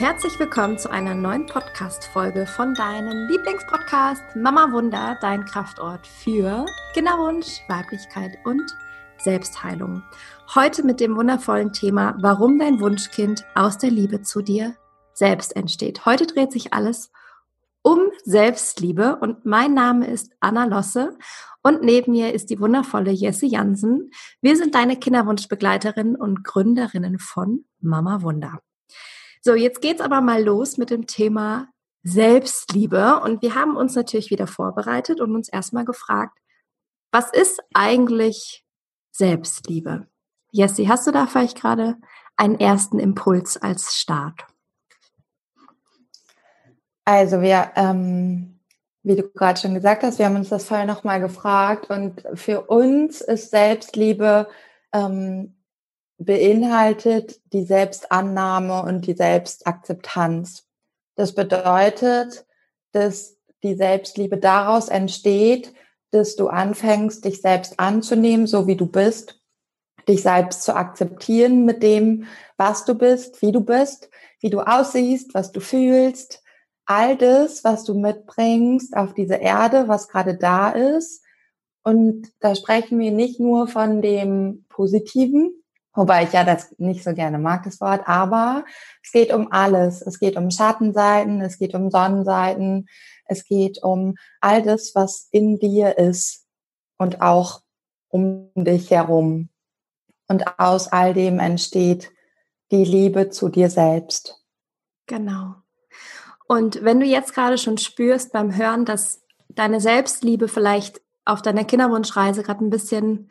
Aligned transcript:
Herzlich 0.00 0.38
willkommen 0.38 0.78
zu 0.78 0.90
einer 0.90 1.14
neuen 1.14 1.44
Podcast-Folge 1.44 2.46
von 2.46 2.72
deinem 2.72 3.28
Lieblingspodcast 3.28 4.34
Mama 4.34 4.72
Wunder, 4.72 5.18
dein 5.20 5.44
Kraftort 5.44 6.06
für 6.06 6.64
Kinderwunsch, 6.94 7.60
Weiblichkeit 7.68 8.38
und 8.44 8.62
Selbstheilung. 9.18 10.02
Heute 10.54 10.84
mit 10.84 11.00
dem 11.00 11.16
wundervollen 11.16 11.74
Thema, 11.74 12.16
warum 12.18 12.58
dein 12.58 12.80
Wunschkind 12.80 13.44
aus 13.54 13.76
der 13.76 13.90
Liebe 13.90 14.22
zu 14.22 14.40
dir 14.40 14.74
selbst 15.12 15.54
entsteht. 15.54 16.06
Heute 16.06 16.26
dreht 16.26 16.50
sich 16.50 16.72
alles 16.72 17.12
um 17.82 17.98
Selbstliebe 18.24 19.16
und 19.16 19.44
mein 19.44 19.74
Name 19.74 20.06
ist 20.06 20.32
Anna 20.40 20.64
Losse 20.64 21.18
und 21.62 21.82
neben 21.82 22.12
mir 22.12 22.32
ist 22.32 22.48
die 22.48 22.58
wundervolle 22.58 23.10
Jesse 23.10 23.44
Jansen. 23.44 24.10
Wir 24.40 24.56
sind 24.56 24.74
deine 24.74 24.96
Kinderwunschbegleiterinnen 24.96 26.16
und 26.16 26.42
Gründerinnen 26.42 27.18
von 27.18 27.66
Mama 27.80 28.22
Wunder. 28.22 28.60
So, 29.42 29.54
jetzt 29.54 29.80
geht's 29.80 30.02
aber 30.02 30.20
mal 30.20 30.42
los 30.42 30.76
mit 30.76 30.90
dem 30.90 31.06
Thema 31.06 31.68
Selbstliebe. 32.02 33.20
Und 33.20 33.42
wir 33.42 33.54
haben 33.54 33.76
uns 33.76 33.94
natürlich 33.94 34.30
wieder 34.30 34.46
vorbereitet 34.46 35.20
und 35.20 35.34
uns 35.34 35.48
erstmal 35.48 35.84
gefragt, 35.84 36.38
was 37.10 37.30
ist 37.32 37.60
eigentlich 37.74 38.64
Selbstliebe? 39.12 40.06
Jessie, 40.52 40.88
hast 40.88 41.06
du 41.06 41.10
da 41.10 41.26
vielleicht 41.26 41.60
gerade 41.60 41.96
einen 42.36 42.58
ersten 42.58 42.98
Impuls 42.98 43.56
als 43.56 43.94
Start? 43.94 44.46
Also 47.04 47.40
wir, 47.40 47.72
ähm, 47.76 48.60
wie 49.02 49.16
du 49.16 49.28
gerade 49.30 49.58
schon 49.58 49.74
gesagt 49.74 50.02
hast, 50.02 50.18
wir 50.18 50.26
haben 50.26 50.36
uns 50.36 50.50
das 50.50 50.66
vorher 50.66 50.86
nochmal 50.86 51.20
gefragt 51.20 51.90
und 51.90 52.22
für 52.34 52.62
uns 52.62 53.20
ist 53.20 53.50
Selbstliebe 53.50 54.48
ähm, 54.92 55.59
beinhaltet 56.20 57.40
die 57.52 57.64
Selbstannahme 57.64 58.82
und 58.82 59.06
die 59.06 59.14
Selbstakzeptanz. 59.14 60.66
Das 61.16 61.34
bedeutet, 61.34 62.46
dass 62.92 63.38
die 63.62 63.74
Selbstliebe 63.74 64.36
daraus 64.36 64.88
entsteht, 64.88 65.72
dass 66.10 66.36
du 66.36 66.48
anfängst, 66.48 67.24
dich 67.24 67.40
selbst 67.40 67.80
anzunehmen, 67.80 68.46
so 68.46 68.66
wie 68.66 68.76
du 68.76 68.86
bist, 68.86 69.40
dich 70.08 70.22
selbst 70.22 70.62
zu 70.62 70.74
akzeptieren 70.74 71.64
mit 71.64 71.82
dem, 71.82 72.26
was 72.56 72.84
du 72.84 72.94
bist, 72.94 73.40
wie 73.42 73.52
du 73.52 73.62
bist, 73.62 74.10
wie 74.40 74.50
du 74.50 74.60
aussiehst, 74.60 75.32
was 75.34 75.52
du 75.52 75.60
fühlst, 75.60 76.42
all 76.84 77.16
das, 77.16 77.64
was 77.64 77.84
du 77.84 77.94
mitbringst 77.94 78.94
auf 78.94 79.14
diese 79.14 79.36
Erde, 79.36 79.88
was 79.88 80.08
gerade 80.08 80.36
da 80.36 80.70
ist. 80.70 81.22
Und 81.82 82.28
da 82.40 82.54
sprechen 82.54 82.98
wir 82.98 83.12
nicht 83.12 83.40
nur 83.40 83.68
von 83.68 84.02
dem 84.02 84.66
Positiven, 84.68 85.59
Wobei 85.92 86.22
ich 86.22 86.32
ja 86.32 86.44
das 86.44 86.72
nicht 86.78 87.02
so 87.02 87.14
gerne 87.14 87.38
mag, 87.38 87.64
das 87.64 87.80
Wort, 87.80 88.02
aber 88.06 88.64
es 89.02 89.10
geht 89.10 89.32
um 89.32 89.50
alles. 89.50 90.02
Es 90.02 90.20
geht 90.20 90.36
um 90.36 90.50
Schattenseiten, 90.50 91.40
es 91.40 91.58
geht 91.58 91.74
um 91.74 91.90
Sonnenseiten, 91.90 92.88
es 93.24 93.44
geht 93.44 93.82
um 93.82 94.14
all 94.40 94.62
das, 94.62 94.92
was 94.94 95.28
in 95.32 95.58
dir 95.58 95.98
ist 95.98 96.46
und 96.96 97.20
auch 97.20 97.62
um 98.08 98.50
dich 98.54 98.90
herum. 98.90 99.48
Und 100.28 100.60
aus 100.60 100.88
all 100.88 101.12
dem 101.12 101.40
entsteht 101.40 102.12
die 102.70 102.84
Liebe 102.84 103.30
zu 103.30 103.48
dir 103.48 103.68
selbst. 103.68 104.40
Genau. 105.06 105.56
Und 106.46 106.84
wenn 106.84 107.00
du 107.00 107.06
jetzt 107.06 107.34
gerade 107.34 107.58
schon 107.58 107.78
spürst 107.78 108.32
beim 108.32 108.56
Hören, 108.56 108.84
dass 108.84 109.22
deine 109.48 109.80
Selbstliebe 109.80 110.46
vielleicht 110.46 111.00
auf 111.24 111.42
deiner 111.42 111.64
Kinderwunschreise 111.64 112.42
gerade 112.44 112.64
ein 112.64 112.70
bisschen 112.70 113.28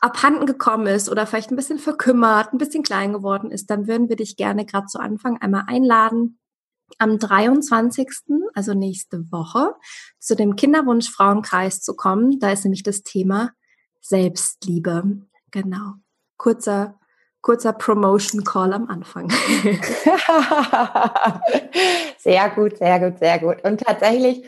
abhanden 0.00 0.46
gekommen 0.46 0.86
ist 0.86 1.08
oder 1.08 1.26
vielleicht 1.26 1.50
ein 1.50 1.56
bisschen 1.56 1.78
verkümmert, 1.78 2.52
ein 2.52 2.58
bisschen 2.58 2.82
klein 2.82 3.12
geworden 3.12 3.50
ist, 3.50 3.68
dann 3.70 3.86
würden 3.88 4.08
wir 4.08 4.16
dich 4.16 4.36
gerne 4.36 4.64
gerade 4.64 4.86
zu 4.86 4.98
Anfang 4.98 5.38
einmal 5.38 5.64
einladen, 5.66 6.38
am 6.98 7.18
23., 7.18 8.08
also 8.54 8.72
nächste 8.74 9.30
Woche, 9.30 9.74
zu 10.18 10.34
dem 10.34 10.56
Kinderwunsch 10.56 11.10
Frauenkreis 11.10 11.82
zu 11.82 11.94
kommen. 11.94 12.38
Da 12.40 12.50
ist 12.50 12.64
nämlich 12.64 12.82
das 12.82 13.02
Thema 13.02 13.52
Selbstliebe. 14.00 15.20
Genau. 15.50 15.94
Kurzer, 16.38 16.98
kurzer 17.42 17.72
Promotion 17.74 18.44
Call 18.44 18.72
am 18.72 18.88
Anfang. 18.88 19.28
sehr 22.18 22.48
gut, 22.50 22.78
sehr 22.78 23.00
gut, 23.00 23.18
sehr 23.18 23.38
gut. 23.38 23.62
Und 23.64 23.80
tatsächlich 23.80 24.46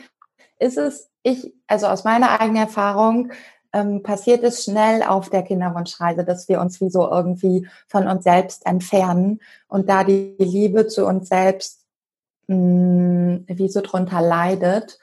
ist 0.59 0.77
es, 0.77 1.11
ich, 1.23 1.53
also 1.67 1.87
aus 1.87 2.03
meiner 2.03 2.39
eigenen 2.39 2.63
Erfahrung, 2.63 3.31
ähm, 3.73 4.03
passiert 4.03 4.43
es 4.43 4.63
schnell 4.63 5.03
auf 5.03 5.29
der 5.29 5.43
Kinderwunschreise, 5.43 6.23
dass 6.23 6.49
wir 6.49 6.59
uns 6.59 6.81
wie 6.81 6.89
so 6.89 7.09
irgendwie 7.09 7.67
von 7.87 8.07
uns 8.07 8.23
selbst 8.23 8.65
entfernen 8.65 9.39
und 9.67 9.89
da 9.89 10.03
die 10.03 10.35
Liebe 10.37 10.87
zu 10.87 11.05
uns 11.05 11.29
selbst 11.29 11.85
mh, 12.47 12.55
mm, 12.55 13.45
wie 13.47 13.69
so 13.69 13.81
drunter 13.81 14.21
leidet. 14.21 14.99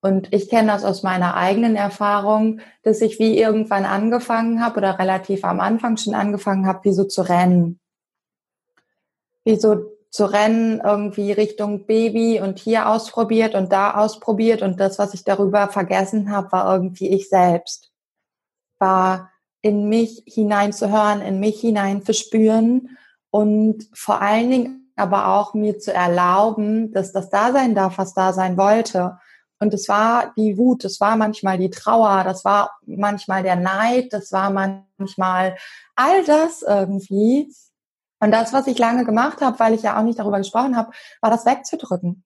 Und 0.00 0.32
ich 0.32 0.48
kenne 0.48 0.72
das 0.72 0.84
aus 0.84 1.02
meiner 1.02 1.34
eigenen 1.34 1.74
Erfahrung, 1.74 2.60
dass 2.82 3.00
ich 3.00 3.18
wie 3.18 3.38
irgendwann 3.38 3.84
angefangen 3.84 4.62
habe 4.62 4.78
oder 4.78 4.98
relativ 4.98 5.44
am 5.44 5.60
Anfang 5.60 5.96
schon 5.96 6.14
angefangen 6.14 6.66
habe, 6.66 6.84
wie 6.84 6.92
so 6.92 7.04
zu 7.04 7.22
rennen. 7.22 7.80
Wie 9.44 9.56
so 9.56 9.92
zu 10.10 10.24
rennen, 10.24 10.80
irgendwie 10.82 11.32
Richtung 11.32 11.86
Baby 11.86 12.40
und 12.40 12.58
hier 12.58 12.88
ausprobiert 12.88 13.54
und 13.54 13.72
da 13.72 13.94
ausprobiert 13.94 14.62
und 14.62 14.80
das, 14.80 14.98
was 14.98 15.14
ich 15.14 15.24
darüber 15.24 15.68
vergessen 15.68 16.30
habe, 16.30 16.52
war 16.52 16.72
irgendwie 16.72 17.08
ich 17.08 17.28
selbst 17.28 17.87
war, 18.80 19.30
in 19.62 19.88
mich 19.88 20.22
hineinzuhören, 20.26 21.20
in 21.20 21.40
mich 21.40 21.60
hinein 21.60 22.04
zu 22.04 22.14
spüren 22.14 22.96
und 23.30 23.88
vor 23.92 24.22
allen 24.22 24.50
Dingen 24.50 24.92
aber 24.96 25.28
auch 25.28 25.54
mir 25.54 25.78
zu 25.78 25.92
erlauben, 25.92 26.92
dass 26.92 27.12
das 27.12 27.30
da 27.30 27.52
sein 27.52 27.74
darf, 27.74 27.98
was 27.98 28.14
da 28.14 28.32
sein 28.32 28.56
wollte. 28.56 29.18
Und 29.60 29.74
es 29.74 29.88
war 29.88 30.32
die 30.36 30.56
Wut, 30.58 30.84
es 30.84 31.00
war 31.00 31.16
manchmal 31.16 31.58
die 31.58 31.70
Trauer, 31.70 32.24
das 32.24 32.44
war 32.44 32.78
manchmal 32.86 33.42
der 33.42 33.56
Neid, 33.56 34.12
das 34.12 34.32
war 34.32 34.50
manchmal 34.50 35.56
all 35.96 36.24
das 36.24 36.62
irgendwie. 36.62 37.52
Und 38.20 38.32
das, 38.32 38.52
was 38.52 38.66
ich 38.66 38.78
lange 38.78 39.04
gemacht 39.04 39.40
habe, 39.40 39.58
weil 39.58 39.74
ich 39.74 39.82
ja 39.82 39.98
auch 39.98 40.02
nicht 40.02 40.18
darüber 40.18 40.38
gesprochen 40.38 40.76
habe, 40.76 40.90
war 41.20 41.30
das 41.30 41.46
wegzudrücken. 41.46 42.24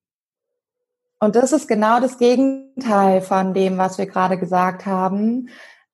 Und 1.21 1.37
das 1.37 1.53
ist 1.53 1.69
genau 1.69 2.01
das 2.01 2.19
Gegenteil 2.19 3.21
von 3.21 3.55
dem, 3.55 3.79
was 3.79 3.97
wir 3.97 4.07
gerade 4.07 4.39
gesagt 4.39 4.87
haben 4.87 5.49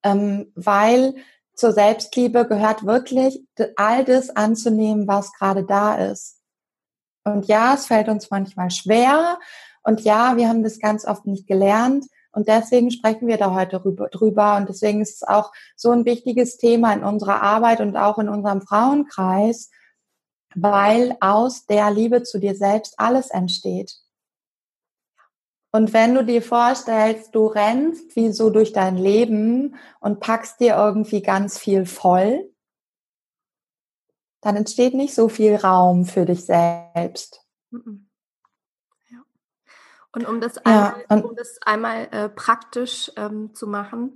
ähm, 0.09 0.53
weil 0.55 1.15
zur 1.55 1.73
Selbstliebe 1.73 2.47
gehört 2.47 2.87
wirklich 2.87 3.45
all 3.77 4.05
das 4.05 4.31
anzunehmen, 4.31 5.09
was 5.09 5.33
gerade 5.33 5.65
da 5.65 5.97
ist. 5.97 6.41
Und 7.25 7.47
ja, 7.47 7.75
es 7.75 7.87
fällt 7.87 8.09
uns 8.09 8.31
manchmal 8.31 8.71
schwer. 8.71 9.39
Und 9.83 10.01
ja, 10.03 10.37
wir 10.37 10.49
haben 10.49 10.63
das 10.63 10.79
ganz 10.79 11.05
oft 11.05 11.27
nicht 11.27 11.47
gelernt. 11.47 12.07
Und 12.33 12.47
deswegen 12.47 12.91
sprechen 12.91 13.27
wir 13.27 13.37
da 13.37 13.53
heute 13.55 13.81
drüber. 13.81 14.57
Und 14.57 14.69
deswegen 14.69 15.01
ist 15.01 15.17
es 15.17 15.23
auch 15.23 15.53
so 15.77 15.91
ein 15.91 16.05
wichtiges 16.05 16.57
Thema 16.57 16.93
in 16.93 17.03
unserer 17.03 17.43
Arbeit 17.43 17.81
und 17.81 17.97
auch 17.97 18.19
in 18.19 18.29
unserem 18.29 18.63
Frauenkreis, 18.63 19.71
weil 20.55 21.17
aus 21.21 21.67
der 21.67 21.91
Liebe 21.91 22.23
zu 22.23 22.39
dir 22.39 22.55
selbst 22.55 22.95
alles 22.99 23.31
entsteht. 23.31 23.95
Und 25.71 25.93
wenn 25.93 26.15
du 26.15 26.25
dir 26.25 26.41
vorstellst, 26.41 27.35
du 27.35 27.47
rennst 27.47 28.17
wie 28.17 28.33
so 28.33 28.51
durch 28.51 28.73
dein 28.73 28.97
Leben 28.97 29.77
und 30.01 30.21
packst 30.21 30.61
dir 30.61 30.77
irgendwie 30.77 31.21
ganz 31.21 31.59
viel 31.59 31.85
voll, 31.85 32.51
dann 34.41 34.57
entsteht 34.57 34.95
nicht 34.95 35.15
so 35.15 35.29
viel 35.29 35.57
Raum 35.57 36.07
für 36.07 36.25
dich 36.25 36.47
selbst. 36.47 37.45
Ja. 39.11 39.19
Und 40.13 40.27
um 40.27 40.41
das 40.41 40.57
einmal, 40.59 41.05
ja, 41.11 41.17
um 41.17 41.37
das 41.37 41.59
einmal 41.63 42.09
äh, 42.13 42.29
praktisch 42.31 43.13
ähm, 43.17 43.55
zu 43.55 43.67
machen, 43.67 44.15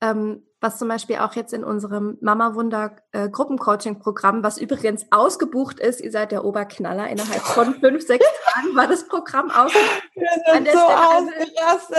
ähm, 0.00 0.47
was 0.60 0.78
zum 0.78 0.88
Beispiel 0.88 1.16
auch 1.16 1.34
jetzt 1.34 1.52
in 1.52 1.62
unserem 1.62 2.18
Mama 2.20 2.54
Wunder 2.54 2.96
äh, 3.12 3.28
Gruppencoaching-Programm, 3.28 4.42
was 4.42 4.58
übrigens 4.58 5.06
ausgebucht 5.10 5.78
ist, 5.78 6.00
ihr 6.00 6.10
seid 6.10 6.32
der 6.32 6.44
Oberknaller, 6.44 7.08
innerhalb 7.08 7.42
von 7.42 7.74
fünf, 7.80 8.04
sechs 8.04 8.26
Tagen 8.52 8.74
war 8.74 8.88
das 8.88 9.06
Programm 9.06 9.50
ausgebucht. 9.50 10.02
Wir 10.14 10.54
sind 10.54 10.68
so 10.68 10.78
ausgerastet. 10.78 11.98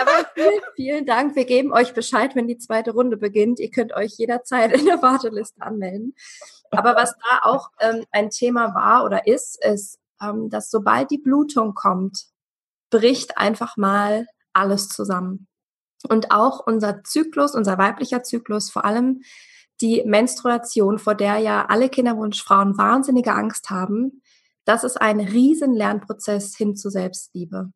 aber 0.00 0.26
vielen, 0.34 0.60
vielen 0.76 1.06
Dank. 1.06 1.34
Wir 1.34 1.44
geben 1.44 1.72
euch 1.72 1.92
Bescheid, 1.92 2.36
wenn 2.36 2.46
die 2.46 2.58
zweite 2.58 2.92
Runde 2.92 3.16
beginnt. 3.16 3.58
Ihr 3.58 3.70
könnt 3.70 3.92
euch 3.92 4.12
jederzeit 4.16 4.72
in 4.72 4.84
der 4.84 5.02
Warteliste 5.02 5.60
anmelden. 5.60 6.14
Aber 6.70 6.94
was 6.94 7.14
da 7.16 7.40
auch 7.42 7.70
ähm, 7.80 8.04
ein 8.12 8.30
Thema 8.30 8.74
war 8.74 9.04
oder 9.04 9.26
ist, 9.26 9.62
ist, 9.64 9.98
ähm, 10.22 10.50
dass 10.50 10.70
sobald 10.70 11.10
die 11.10 11.18
Blutung 11.18 11.74
kommt, 11.74 12.26
bricht 12.90 13.36
einfach 13.36 13.76
mal 13.76 14.26
alles 14.52 14.88
zusammen. 14.88 15.48
Und 16.08 16.30
auch 16.30 16.66
unser 16.66 17.02
Zyklus, 17.04 17.54
unser 17.54 17.78
weiblicher 17.78 18.22
Zyklus, 18.22 18.70
vor 18.70 18.84
allem 18.84 19.22
die 19.80 20.02
Menstruation, 20.06 20.98
vor 20.98 21.14
der 21.14 21.38
ja 21.38 21.66
alle 21.66 21.88
Kinderwunschfrauen 21.88 22.78
wahnsinnige 22.78 23.32
Angst 23.32 23.70
haben, 23.70 24.22
das 24.64 24.84
ist 24.84 25.00
ein 25.00 25.20
riesen 25.20 25.74
Lernprozess 25.74 26.56
hin 26.56 26.76
zu 26.76 26.90
Selbstliebe. 26.90 27.70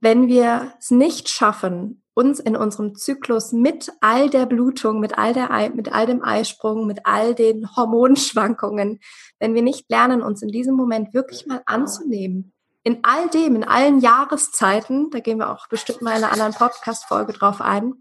Wenn 0.00 0.28
wir 0.28 0.74
es 0.78 0.90
nicht 0.90 1.28
schaffen, 1.28 2.02
uns 2.12 2.40
in 2.40 2.56
unserem 2.56 2.94
Zyklus 2.94 3.52
mit 3.52 3.92
all 4.00 4.30
der 4.30 4.46
Blutung, 4.46 5.00
mit 5.00 5.18
all, 5.18 5.32
der, 5.34 5.50
mit 5.74 5.92
all 5.92 6.06
dem 6.06 6.22
Eisprung, 6.22 6.86
mit 6.86 7.00
all 7.04 7.34
den 7.34 7.76
Hormonschwankungen, 7.76 9.00
wenn 9.38 9.54
wir 9.54 9.62
nicht 9.62 9.90
lernen, 9.90 10.22
uns 10.22 10.42
in 10.42 10.48
diesem 10.48 10.76
Moment 10.76 11.12
wirklich 11.12 11.46
mal 11.46 11.62
anzunehmen, 11.66 12.52
in 12.86 13.00
all 13.02 13.28
dem, 13.28 13.56
in 13.56 13.64
allen 13.64 13.98
Jahreszeiten, 13.98 15.10
da 15.10 15.18
gehen 15.18 15.38
wir 15.38 15.50
auch 15.50 15.66
bestimmt 15.66 16.02
mal 16.02 16.16
in 16.16 16.22
einer 16.22 16.32
anderen 16.32 16.54
Podcast-Folge 16.54 17.32
drauf 17.32 17.60
ein, 17.60 17.94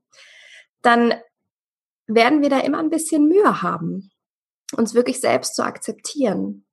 dann 0.84 1.16
werden 2.06 2.44
wir 2.44 2.52
da 2.52 2.60
immer 2.60 2.78
ein 2.78 2.92
bisschen 2.92 3.28
Mühe 3.28 3.64
haben, 3.64 4.12
uns 4.78 4.94
wirklich 4.94 5.20
selbst 5.20 5.56
zu 5.56 5.64
akzeptieren. 5.64 6.68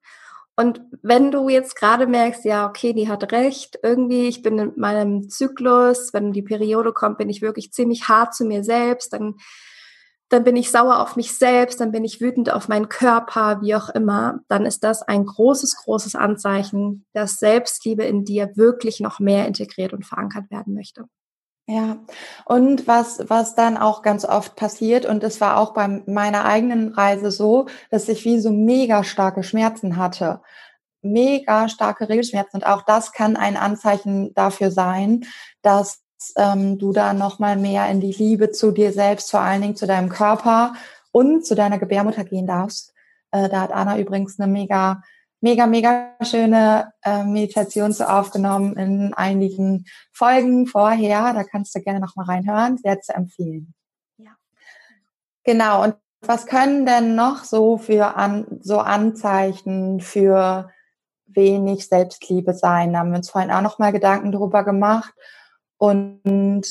Und 0.57 0.83
wenn 1.01 1.31
du 1.31 1.49
jetzt 1.49 1.75
gerade 1.75 2.07
merkst, 2.07 2.45
ja, 2.45 2.69
okay, 2.69 2.93
die 2.93 3.09
hat 3.09 3.33
recht, 3.33 3.79
irgendwie, 3.83 4.29
ich 4.29 4.43
bin 4.43 4.59
in 4.59 4.73
meinem 4.77 5.31
Zyklus, 5.31 6.13
wenn 6.13 6.35
die 6.35 6.43
Periode 6.43 6.93
kommt, 6.93 7.17
bin 7.17 7.31
ich 7.31 7.41
wirklich 7.41 7.73
ziemlich 7.73 8.09
hart 8.09 8.35
zu 8.35 8.45
mir 8.45 8.63
selbst, 8.63 9.15
dann, 9.15 9.37
dann 10.33 10.45
bin 10.45 10.57
ich 10.57 10.71
sauer 10.71 11.01
auf 11.01 11.17
mich 11.17 11.37
selbst, 11.37 11.81
dann 11.81 11.93
bin 11.93 12.05
ich 12.05 12.21
wütend 12.21 12.53
auf 12.53 12.69
meinen 12.69 12.89
Körper, 12.89 13.61
wie 13.61 13.75
auch 13.75 13.91
immer, 13.91 14.41
dann 14.49 14.65
ist 14.65 14.83
das 14.83 15.03
ein 15.03 15.27
großes, 15.27 15.77
großes 15.85 16.15
Anzeichen, 16.15 17.05
dass 17.13 17.39
Selbstliebe 17.39 18.05
in 18.05 18.25
dir 18.25 18.57
wirklich 18.57 19.01
noch 19.01 19.21
mehr 19.21 19.47
integriert 19.47 19.93
und 19.93 20.07
verankert 20.07 20.51
werden 20.51 20.75
möchte. 20.75 21.05
Ja, 21.69 21.99
und 22.45 22.89
was, 22.89 23.21
was 23.29 23.55
dann 23.55 23.77
auch 23.77 24.03
ganz 24.03 24.25
oft 24.25 24.57
passiert, 24.57 25.07
und 25.07 25.23
es 25.23 25.41
war 25.41 25.59
auch 25.59 25.75
bei 25.75 26.03
meiner 26.07 26.45
eigenen 26.45 26.93
Reise 26.93 27.31
so, 27.31 27.67
dass 27.91 28.09
ich 28.09 28.25
wie 28.25 28.41
so 28.41 28.51
mega 28.51 29.05
starke 29.05 29.43
Schmerzen 29.43 29.97
hatte. 29.97 30.41
Mega 31.03 31.69
starke 31.69 32.09
Regelschmerzen. 32.09 32.59
Und 32.59 32.67
auch 32.67 32.83
das 32.83 33.13
kann 33.13 33.37
ein 33.37 33.57
Anzeichen 33.57 34.35
dafür 34.35 34.71
sein, 34.71 35.25
dass 35.63 36.03
ähm, 36.37 36.79
du 36.79 36.93
da 36.93 37.13
nochmal 37.13 37.57
mehr 37.57 37.89
in 37.89 38.01
die 38.01 38.13
Liebe 38.13 38.51
zu 38.51 38.71
dir 38.71 38.93
selbst, 38.93 39.31
vor 39.31 39.41
allen 39.41 39.63
Dingen 39.63 39.77
zu 39.77 39.87
deinem 39.87 40.09
Körper 40.09 40.75
und 41.11 41.45
zu 41.45 41.55
deiner 41.55 41.79
Gebärmutter 41.79 42.25
gehen 42.25 42.47
darfst. 42.47 42.93
Äh, 43.31 43.49
da 43.49 43.63
hat 43.63 43.73
Anna 43.73 43.99
übrigens 43.99 44.39
eine 44.39 44.51
mega 44.51 45.03
mega, 45.43 45.67
mega 45.67 46.15
schöne 46.23 46.93
äh, 47.03 47.25
Meditation 47.25 47.93
so 47.93 48.05
aufgenommen 48.05 48.77
in 48.77 49.13
einigen 49.13 49.85
Folgen 50.13 50.67
vorher. 50.67 51.35
Da 51.35 51.45
kannst 51.45 51.75
du 51.75 51.81
gerne 51.83 52.01
noch 52.01 52.17
mal 52.17 52.25
reinhören. 52.25 52.79
Sehr 52.79 53.01
zu 53.01 53.13
empfehlen. 53.13 53.75
Ja. 54.17 54.31
Genau. 55.45 55.83
Und 55.83 55.97
was 56.21 56.47
können 56.47 56.87
denn 56.87 57.17
noch 57.17 57.45
so 57.45 57.77
für 57.77 58.17
an, 58.17 58.47
so 58.63 58.79
Anzeichen 58.79 60.01
für 60.01 60.71
wenig 61.27 61.89
Selbstliebe 61.89 62.55
sein? 62.55 62.93
Da 62.93 63.01
haben 63.01 63.11
wir 63.11 63.19
uns 63.19 63.31
vorhin 63.31 63.51
auch 63.51 63.63
noch 63.63 63.81
mal 63.81 63.93
Gedanken 63.93 64.31
darüber 64.31 64.63
gemacht. 64.65 65.13
Und 65.83 66.63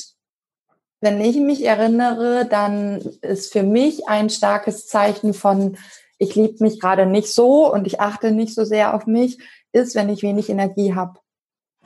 wenn 1.02 1.20
ich 1.20 1.36
mich 1.36 1.66
erinnere, 1.66 2.46
dann 2.46 2.96
ist 3.20 3.52
für 3.52 3.62
mich 3.62 4.08
ein 4.08 4.30
starkes 4.30 4.86
Zeichen 4.86 5.34
von 5.34 5.76
ich 6.16 6.34
liebe 6.34 6.64
mich 6.64 6.80
gerade 6.80 7.04
nicht 7.04 7.28
so 7.28 7.70
und 7.70 7.86
ich 7.86 8.00
achte 8.00 8.30
nicht 8.30 8.54
so 8.54 8.64
sehr 8.64 8.94
auf 8.94 9.06
mich, 9.06 9.38
ist, 9.72 9.94
wenn 9.94 10.08
ich 10.08 10.22
wenig 10.22 10.48
Energie 10.48 10.94
habe. 10.94 11.20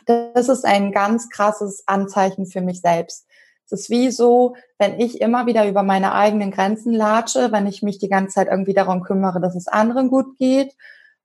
Das 0.05 0.49
ist 0.49 0.65
ein 0.65 0.93
ganz 0.93 1.29
krasses 1.29 1.83
Anzeichen 1.89 2.47
für 2.47 2.61
mich 2.61 2.81
selbst. 2.81 3.27
Es 3.65 3.73
ist 3.73 3.91
wie 3.91 4.13
so, 4.13 4.55
wenn 4.79 5.01
ich 5.01 5.21
immer 5.21 5.47
wieder 5.47 5.69
über 5.69 5.83
meine 5.83 6.15
eigenen 6.15 6.53
Grenzen 6.53 6.93
latsche, 6.93 7.51
wenn 7.51 7.67
ich 7.67 7.83
mich 7.83 7.99
die 7.99 8.09
ganze 8.09 8.35
Zeit 8.35 8.47
irgendwie 8.49 8.75
darum 8.75 9.03
kümmere, 9.03 9.41
dass 9.41 9.57
es 9.57 9.67
anderen 9.67 10.11
gut 10.11 10.39
geht 10.39 10.77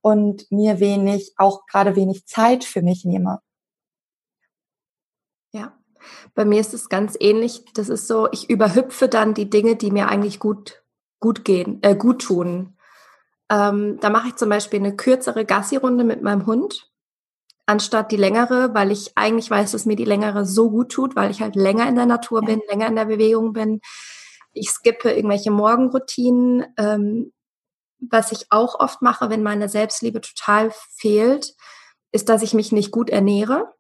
und 0.02 0.52
mir 0.52 0.80
wenig, 0.80 1.34
auch 1.38 1.68
gerade 1.68 1.96
wenig 1.96 2.26
Zeit 2.26 2.64
für 2.64 2.82
mich 2.82 3.06
nehme. 3.06 3.40
Bei 6.36 6.46
mir 6.46 6.60
ist 6.60 6.74
es 6.74 6.90
ganz 6.90 7.16
ähnlich. 7.20 7.64
Das 7.74 7.90
ist 7.90 8.08
so, 8.08 8.30
ich 8.32 8.50
überhüpfe 8.50 9.08
dann 9.08 9.34
die 9.34 9.50
Dinge, 9.50 9.76
die 9.76 9.92
mir 9.92 10.08
eigentlich 10.08 10.40
gut, 10.40 10.84
gut 11.20 11.46
gehen, 11.46 11.80
äh, 11.82 11.96
gut 11.96 12.22
tun. 12.24 12.78
Ähm, 13.50 14.00
da 14.00 14.10
mache 14.10 14.30
ich 14.30 14.36
zum 14.36 14.50
Beispiel 14.50 14.80
eine 14.80 14.96
kürzere 14.96 15.46
Gassi-Runde 15.46 16.04
mit 16.04 16.22
meinem 16.22 16.46
Hund, 16.46 16.90
anstatt 17.66 18.12
die 18.12 18.18
längere, 18.18 18.74
weil 18.74 18.92
ich 18.92 19.12
eigentlich 19.16 19.50
weiß, 19.52 19.72
dass 19.72 19.86
mir 19.86 19.96
die 19.96 20.06
längere 20.06 20.46
so 20.46 20.70
gut 20.70 20.92
tut, 20.92 21.16
weil 21.16 21.32
ich 21.32 21.42
halt 21.42 21.56
länger 21.56 21.88
in 21.88 21.96
der 21.96 22.06
Natur 22.06 22.42
bin, 22.42 22.62
länger 22.70 22.88
in 22.88 22.96
der 22.96 23.06
Bewegung 23.06 23.54
bin. 23.54 23.82
Ich 24.54 24.70
skippe 24.70 25.12
irgendwelche 25.12 25.52
Morgenroutinen. 25.52 26.66
Ähm, 26.78 27.34
was 28.10 28.32
ich 28.32 28.48
auch 28.50 28.80
oft 28.80 29.02
mache, 29.02 29.30
wenn 29.30 29.44
meine 29.44 29.70
Selbstliebe 29.70 30.22
total 30.22 30.72
fehlt, 30.96 31.54
ist, 32.12 32.30
dass 32.30 32.42
ich 32.42 32.54
mich 32.54 32.72
nicht 32.72 32.92
gut 32.92 33.10
ernähre. 33.10 33.74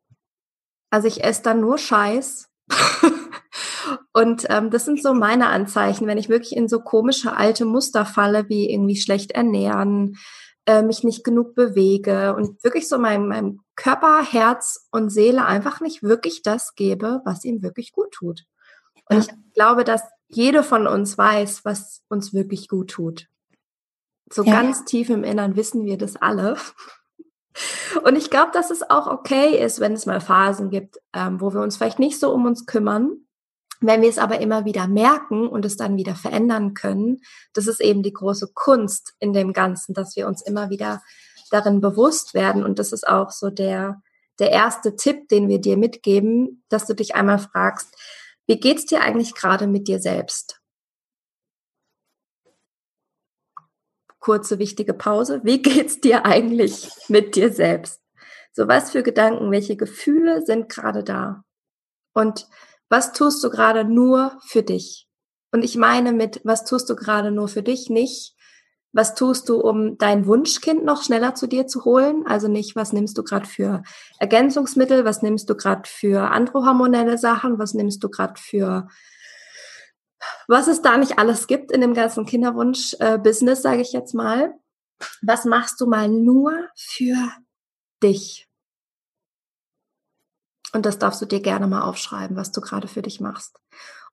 Also 0.91 1.07
ich 1.07 1.23
esse 1.23 1.41
dann 1.41 1.61
nur 1.61 1.79
Scheiß. 1.79 2.49
Und 4.13 4.45
ähm, 4.49 4.69
das 4.69 4.85
sind 4.85 5.01
so 5.01 5.13
meine 5.13 5.47
Anzeichen, 5.47 6.05
wenn 6.05 6.17
ich 6.17 6.29
wirklich 6.29 6.55
in 6.55 6.67
so 6.67 6.81
komische 6.81 7.35
alte 7.35 7.65
Muster 7.65 8.05
falle, 8.05 8.49
wie 8.49 8.69
irgendwie 8.69 8.97
schlecht 8.97 9.31
ernähren, 9.31 10.17
äh, 10.65 10.83
mich 10.83 11.03
nicht 11.03 11.23
genug 11.23 11.55
bewege 11.55 12.35
und 12.35 12.63
wirklich 12.63 12.87
so 12.87 12.99
meinem, 12.99 13.29
meinem 13.29 13.61
Körper, 13.75 14.23
Herz 14.23 14.87
und 14.91 15.09
Seele 15.09 15.45
einfach 15.45 15.81
nicht 15.81 16.03
wirklich 16.03 16.43
das 16.43 16.75
gebe, 16.75 17.21
was 17.25 17.45
ihm 17.45 17.63
wirklich 17.63 17.93
gut 17.93 18.11
tut. 18.11 18.43
Und 19.09 19.19
ich 19.19 19.53
glaube, 19.53 19.83
dass 19.83 20.03
jede 20.27 20.63
von 20.63 20.87
uns 20.87 21.17
weiß, 21.17 21.65
was 21.65 22.03
uns 22.09 22.33
wirklich 22.33 22.67
gut 22.67 22.91
tut. 22.91 23.27
So 24.31 24.43
ja. 24.43 24.53
ganz 24.61 24.85
tief 24.85 25.09
im 25.09 25.23
Innern 25.23 25.55
wissen 25.55 25.85
wir 25.85 25.97
das 25.97 26.15
alle. 26.15 26.57
Und 28.03 28.17
ich 28.17 28.29
glaube, 28.29 28.51
dass 28.53 28.71
es 28.71 28.89
auch 28.89 29.07
okay 29.07 29.57
ist, 29.57 29.79
wenn 29.79 29.93
es 29.93 30.05
mal 30.05 30.21
Phasen 30.21 30.69
gibt, 30.69 30.97
ähm, 31.13 31.41
wo 31.41 31.53
wir 31.53 31.61
uns 31.61 31.77
vielleicht 31.77 31.99
nicht 31.99 32.19
so 32.19 32.33
um 32.33 32.45
uns 32.45 32.65
kümmern 32.65 33.17
wenn 33.81 34.03
wir 34.03 34.09
es 34.09 34.19
aber 34.19 34.39
immer 34.39 34.63
wieder 34.63 34.87
merken 34.87 35.47
und 35.47 35.65
es 35.65 35.75
dann 35.75 35.97
wieder 35.97 36.15
verändern 36.15 36.75
können, 36.75 37.21
das 37.53 37.65
ist 37.65 37.81
eben 37.81 38.03
die 38.03 38.13
große 38.13 38.51
Kunst 38.53 39.15
in 39.19 39.33
dem 39.33 39.53
Ganzen, 39.53 39.95
dass 39.95 40.15
wir 40.15 40.27
uns 40.27 40.43
immer 40.43 40.69
wieder 40.69 41.01
darin 41.49 41.81
bewusst 41.81 42.35
werden. 42.35 42.63
Und 42.63 42.77
das 42.77 42.93
ist 42.93 43.07
auch 43.07 43.31
so 43.31 43.49
der, 43.49 44.01
der 44.39 44.51
erste 44.51 44.95
Tipp, 44.95 45.27
den 45.29 45.49
wir 45.49 45.59
dir 45.59 45.77
mitgeben, 45.77 46.63
dass 46.69 46.85
du 46.85 46.93
dich 46.93 47.15
einmal 47.15 47.39
fragst, 47.39 47.89
wie 48.45 48.59
geht's 48.59 48.85
dir 48.85 49.01
eigentlich 49.01 49.33
gerade 49.33 49.65
mit 49.65 49.87
dir 49.87 49.99
selbst? 49.99 50.60
Kurze 54.21 54.59
wichtige 54.59 54.93
Pause. 54.93 55.41
Wie 55.43 55.61
geht's 55.61 55.99
dir 55.99 56.25
eigentlich 56.25 56.89
mit 57.09 57.35
dir 57.35 57.51
selbst? 57.51 57.99
So 58.53 58.67
was 58.67 58.91
für 58.91 59.03
Gedanken, 59.03 59.51
welche 59.51 59.75
Gefühle 59.75 60.45
sind 60.45 60.69
gerade 60.69 61.03
da? 61.03 61.43
Und 62.13 62.47
was 62.87 63.13
tust 63.13 63.43
du 63.43 63.49
gerade 63.49 63.83
nur 63.83 64.37
für 64.45 64.63
dich? 64.63 65.07
Und 65.51 65.63
ich 65.63 65.75
meine 65.75 66.13
mit, 66.13 66.39
was 66.43 66.63
tust 66.63 66.89
du 66.89 66.95
gerade 66.95 67.31
nur 67.31 67.47
für 67.47 67.63
dich 67.63 67.89
nicht? 67.89 68.35
Was 68.93 69.15
tust 69.15 69.47
du, 69.47 69.59
um 69.59 69.97
dein 69.97 70.25
Wunschkind 70.25 70.83
noch 70.83 71.01
schneller 71.01 71.33
zu 71.33 71.47
dir 71.47 71.65
zu 71.65 71.85
holen? 71.85 72.25
Also 72.27 72.47
nicht, 72.49 72.75
was 72.75 72.91
nimmst 72.91 73.17
du 73.17 73.23
gerade 73.23 73.47
für 73.47 73.83
Ergänzungsmittel, 74.19 75.05
was 75.05 75.21
nimmst 75.21 75.49
du 75.49 75.55
gerade 75.55 75.83
für 75.85 76.29
andere 76.29 76.65
hormonelle 76.65 77.17
Sachen, 77.17 77.57
was 77.57 77.73
nimmst 77.73 78.03
du 78.03 78.09
gerade 78.09 78.39
für 78.39 78.87
was 80.47 80.67
es 80.67 80.81
da 80.81 80.97
nicht 80.97 81.19
alles 81.19 81.47
gibt 81.47 81.71
in 81.71 81.81
dem 81.81 81.93
ganzen 81.93 82.25
Kinderwunsch-Business, 82.25 83.61
sage 83.61 83.81
ich 83.81 83.93
jetzt 83.93 84.13
mal. 84.13 84.53
Was 85.21 85.45
machst 85.45 85.81
du 85.81 85.87
mal 85.87 86.09
nur 86.09 86.67
für 86.75 87.15
dich? 88.03 88.47
Und 90.73 90.85
das 90.85 90.99
darfst 90.99 91.21
du 91.21 91.25
dir 91.25 91.41
gerne 91.41 91.67
mal 91.67 91.81
aufschreiben, 91.81 92.37
was 92.37 92.51
du 92.51 92.61
gerade 92.61 92.87
für 92.87 93.01
dich 93.01 93.19
machst. 93.19 93.59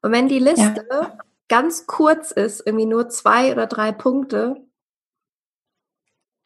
Und 0.02 0.12
wenn 0.12 0.28
die 0.28 0.38
Liste 0.38 0.86
ja. 0.90 1.18
ganz 1.48 1.86
kurz 1.86 2.30
ist, 2.30 2.66
irgendwie 2.66 2.86
nur 2.86 3.08
zwei 3.08 3.52
oder 3.52 3.66
drei 3.66 3.92
Punkte, 3.92 4.56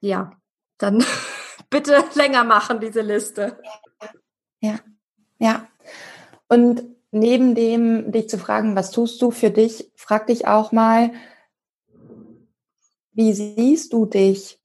ja, 0.01 0.37
dann 0.79 1.05
bitte 1.71 2.03
länger 2.15 2.45
machen, 2.45 2.81
diese 2.81 3.01
Liste. 3.01 3.59
Ja, 4.61 4.79
ja. 5.39 5.67
Und 6.49 6.83
neben 7.13 7.55
dem, 7.55 8.11
dich 8.11 8.29
zu 8.29 8.39
fragen, 8.39 8.75
was 8.75 8.91
tust 8.91 9.23
du 9.23 9.31
für 9.31 9.51
dich, 9.51 9.91
frag 9.95 10.27
dich 10.27 10.49
auch 10.49 10.73
mal, 10.73 11.13
wie 13.13 13.33
siehst 13.35 13.93
du 13.93 14.07
dich? 14.07 14.59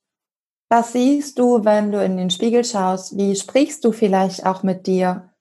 Was 0.70 0.94
siehst 0.94 1.38
du, 1.40 1.64
wenn 1.66 1.92
du 1.92 2.04
in 2.04 2.18
den 2.18 2.30
Spiegel 2.30 2.64
schaust? 2.64 3.18
Wie 3.18 3.36
sprichst 3.36 3.84
du 3.84 3.92
vielleicht 3.92 4.46
auch 4.46 4.64
mit 4.64 4.88
dir? 4.88 5.34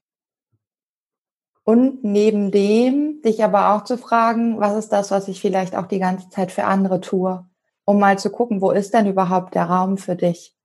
Und 1.64 2.04
neben 2.04 2.50
dem 2.52 3.22
dich 3.22 3.42
aber 3.42 3.74
auch 3.74 3.84
zu 3.84 3.98
fragen, 3.98 4.60
was 4.60 4.76
ist 4.76 4.90
das, 4.90 5.10
was 5.10 5.26
ich 5.26 5.40
vielleicht 5.40 5.74
auch 5.74 5.86
die 5.86 5.98
ganze 5.98 6.28
Zeit 6.30 6.52
für 6.52 6.64
andere 6.64 7.00
tue, 7.00 7.44
um 7.84 7.98
mal 7.98 8.18
zu 8.18 8.30
gucken, 8.30 8.60
wo 8.60 8.70
ist 8.70 8.94
denn 8.94 9.06
überhaupt 9.06 9.54
der 9.54 9.64
Raum 9.64 9.98
für 9.98 10.14
dich? 10.14 10.55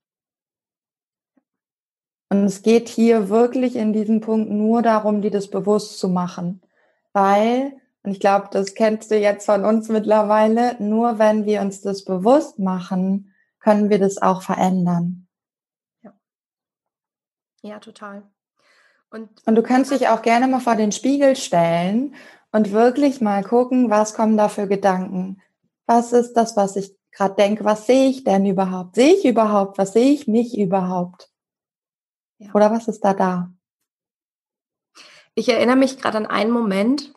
Und 2.31 2.45
es 2.45 2.61
geht 2.61 2.87
hier 2.87 3.27
wirklich 3.27 3.75
in 3.75 3.91
diesem 3.91 4.21
Punkt 4.21 4.49
nur 4.49 4.81
darum, 4.81 5.21
dir 5.21 5.31
das 5.31 5.49
bewusst 5.49 5.99
zu 5.99 6.07
machen, 6.07 6.61
weil, 7.11 7.73
und 8.03 8.11
ich 8.13 8.21
glaube, 8.21 8.47
das 8.51 8.73
kennst 8.73 9.11
du 9.11 9.17
jetzt 9.17 9.45
von 9.45 9.65
uns 9.65 9.89
mittlerweile, 9.89 10.81
nur 10.81 11.19
wenn 11.19 11.45
wir 11.45 11.59
uns 11.59 11.81
das 11.81 12.05
bewusst 12.05 12.57
machen, 12.57 13.33
können 13.59 13.89
wir 13.89 13.99
das 13.99 14.21
auch 14.21 14.43
verändern. 14.43 15.27
Ja, 16.03 16.13
ja 17.63 17.79
total. 17.79 18.23
Und, 19.09 19.27
und 19.45 19.55
du 19.55 19.61
kannst 19.61 19.91
dich 19.91 20.07
auch 20.07 20.21
gerne 20.21 20.47
mal 20.47 20.61
vor 20.61 20.77
den 20.77 20.93
Spiegel 20.93 21.35
stellen 21.35 22.15
und 22.53 22.71
wirklich 22.71 23.19
mal 23.19 23.43
gucken, 23.43 23.89
was 23.89 24.13
kommen 24.13 24.37
da 24.37 24.47
für 24.47 24.69
Gedanken? 24.69 25.41
Was 25.85 26.13
ist 26.13 26.31
das, 26.35 26.55
was 26.55 26.77
ich 26.77 26.95
gerade 27.11 27.35
denke? 27.35 27.65
Was 27.65 27.87
sehe 27.87 28.07
ich 28.07 28.23
denn 28.23 28.45
überhaupt? 28.45 28.95
Sehe 28.95 29.15
ich 29.15 29.25
überhaupt? 29.25 29.77
Was 29.77 29.91
sehe 29.91 30.13
ich 30.13 30.29
mich 30.29 30.57
überhaupt? 30.57 31.30
Ja. 32.41 32.51
Oder 32.53 32.71
was 32.71 32.87
ist 32.87 33.01
da 33.01 33.13
da? 33.13 33.51
Ich 35.35 35.47
erinnere 35.47 35.75
mich 35.75 35.97
gerade 35.97 36.17
an 36.17 36.25
einen 36.25 36.51
Moment. 36.51 37.13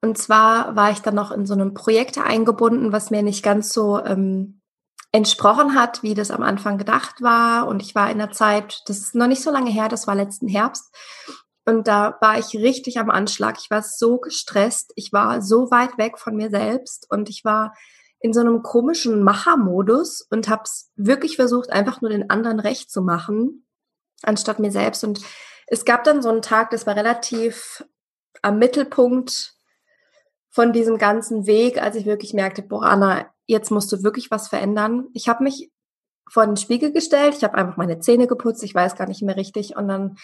Und 0.00 0.16
zwar 0.16 0.74
war 0.74 0.90
ich 0.90 1.00
dann 1.00 1.14
noch 1.14 1.30
in 1.30 1.44
so 1.44 1.54
einem 1.54 1.74
Projekt 1.74 2.18
eingebunden, 2.18 2.92
was 2.92 3.10
mir 3.10 3.22
nicht 3.22 3.42
ganz 3.42 3.72
so 3.72 4.02
ähm, 4.02 4.60
entsprochen 5.12 5.74
hat, 5.74 6.02
wie 6.02 6.14
das 6.14 6.30
am 6.30 6.42
Anfang 6.42 6.78
gedacht 6.78 7.20
war. 7.20 7.66
Und 7.66 7.82
ich 7.82 7.94
war 7.94 8.10
in 8.10 8.18
der 8.18 8.30
Zeit, 8.30 8.82
das 8.86 8.98
ist 8.98 9.14
noch 9.14 9.26
nicht 9.26 9.42
so 9.42 9.50
lange 9.50 9.70
her, 9.70 9.88
das 9.88 10.06
war 10.06 10.14
letzten 10.14 10.48
Herbst. 10.48 10.94
Und 11.66 11.86
da 11.86 12.16
war 12.20 12.38
ich 12.38 12.54
richtig 12.54 12.98
am 12.98 13.10
Anschlag. 13.10 13.58
Ich 13.60 13.70
war 13.70 13.82
so 13.82 14.18
gestresst. 14.18 14.92
Ich 14.96 15.12
war 15.12 15.42
so 15.42 15.70
weit 15.70 15.98
weg 15.98 16.18
von 16.18 16.34
mir 16.34 16.48
selbst. 16.48 17.06
Und 17.10 17.28
ich 17.28 17.44
war 17.44 17.74
in 18.20 18.32
so 18.32 18.40
einem 18.40 18.62
komischen 18.62 19.22
Machermodus 19.22 20.22
und 20.30 20.48
habe 20.48 20.62
es 20.64 20.90
wirklich 20.96 21.36
versucht, 21.36 21.70
einfach 21.70 22.00
nur 22.00 22.10
den 22.10 22.30
anderen 22.30 22.58
recht 22.58 22.90
zu 22.90 23.02
machen, 23.02 23.67
anstatt 24.22 24.58
mir 24.58 24.70
selbst. 24.70 25.04
Und 25.04 25.20
es 25.66 25.84
gab 25.84 26.04
dann 26.04 26.22
so 26.22 26.28
einen 26.28 26.42
Tag, 26.42 26.70
das 26.70 26.86
war 26.86 26.96
relativ 26.96 27.84
am 28.42 28.58
Mittelpunkt 28.58 29.54
von 30.50 30.72
diesem 30.72 30.98
ganzen 30.98 31.46
Weg, 31.46 31.80
als 31.80 31.96
ich 31.96 32.06
wirklich 32.06 32.34
merkte, 32.34 32.62
boah, 32.62 32.84
Anna, 32.84 33.26
jetzt 33.46 33.70
musst 33.70 33.92
du 33.92 34.02
wirklich 34.02 34.30
was 34.30 34.48
verändern. 34.48 35.08
Ich 35.12 35.28
habe 35.28 35.44
mich 35.44 35.70
vor 36.30 36.46
den 36.46 36.56
Spiegel 36.56 36.92
gestellt, 36.92 37.34
ich 37.36 37.44
habe 37.44 37.56
einfach 37.56 37.76
meine 37.76 38.00
Zähne 38.00 38.26
geputzt, 38.26 38.62
ich 38.62 38.74
weiß 38.74 38.96
gar 38.96 39.08
nicht 39.08 39.22
mehr 39.22 39.36
richtig. 39.36 39.76
Und 39.76 39.88
dann 39.88 40.16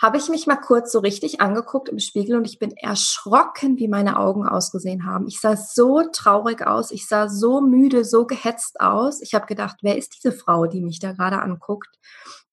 habe 0.00 0.16
ich 0.16 0.28
mich 0.28 0.48
mal 0.48 0.56
kurz 0.56 0.90
so 0.90 0.98
richtig 0.98 1.40
angeguckt 1.40 1.88
im 1.88 2.00
Spiegel 2.00 2.36
und 2.36 2.44
ich 2.44 2.58
bin 2.58 2.72
erschrocken, 2.76 3.76
wie 3.76 3.86
meine 3.86 4.18
Augen 4.18 4.46
ausgesehen 4.46 5.06
haben. 5.06 5.28
Ich 5.28 5.40
sah 5.40 5.56
so 5.56 6.02
traurig 6.12 6.66
aus, 6.66 6.90
ich 6.90 7.06
sah 7.06 7.28
so 7.28 7.60
müde, 7.60 8.04
so 8.04 8.26
gehetzt 8.26 8.80
aus. 8.80 9.20
Ich 9.22 9.34
habe 9.34 9.46
gedacht, 9.46 9.76
wer 9.82 9.96
ist 9.96 10.16
diese 10.16 10.32
Frau, 10.32 10.66
die 10.66 10.80
mich 10.80 10.98
da 10.98 11.12
gerade 11.12 11.40
anguckt? 11.40 11.88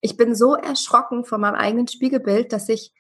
Ich 0.02 0.18
bin 0.18 0.36
so 0.36 0.56
erschrocken 0.56 1.26
von 1.26 1.42
meinem 1.42 1.56
eigenen 1.56 1.88
Spiegelbild, 1.88 2.54
dass 2.54 2.70
ich 2.70 2.94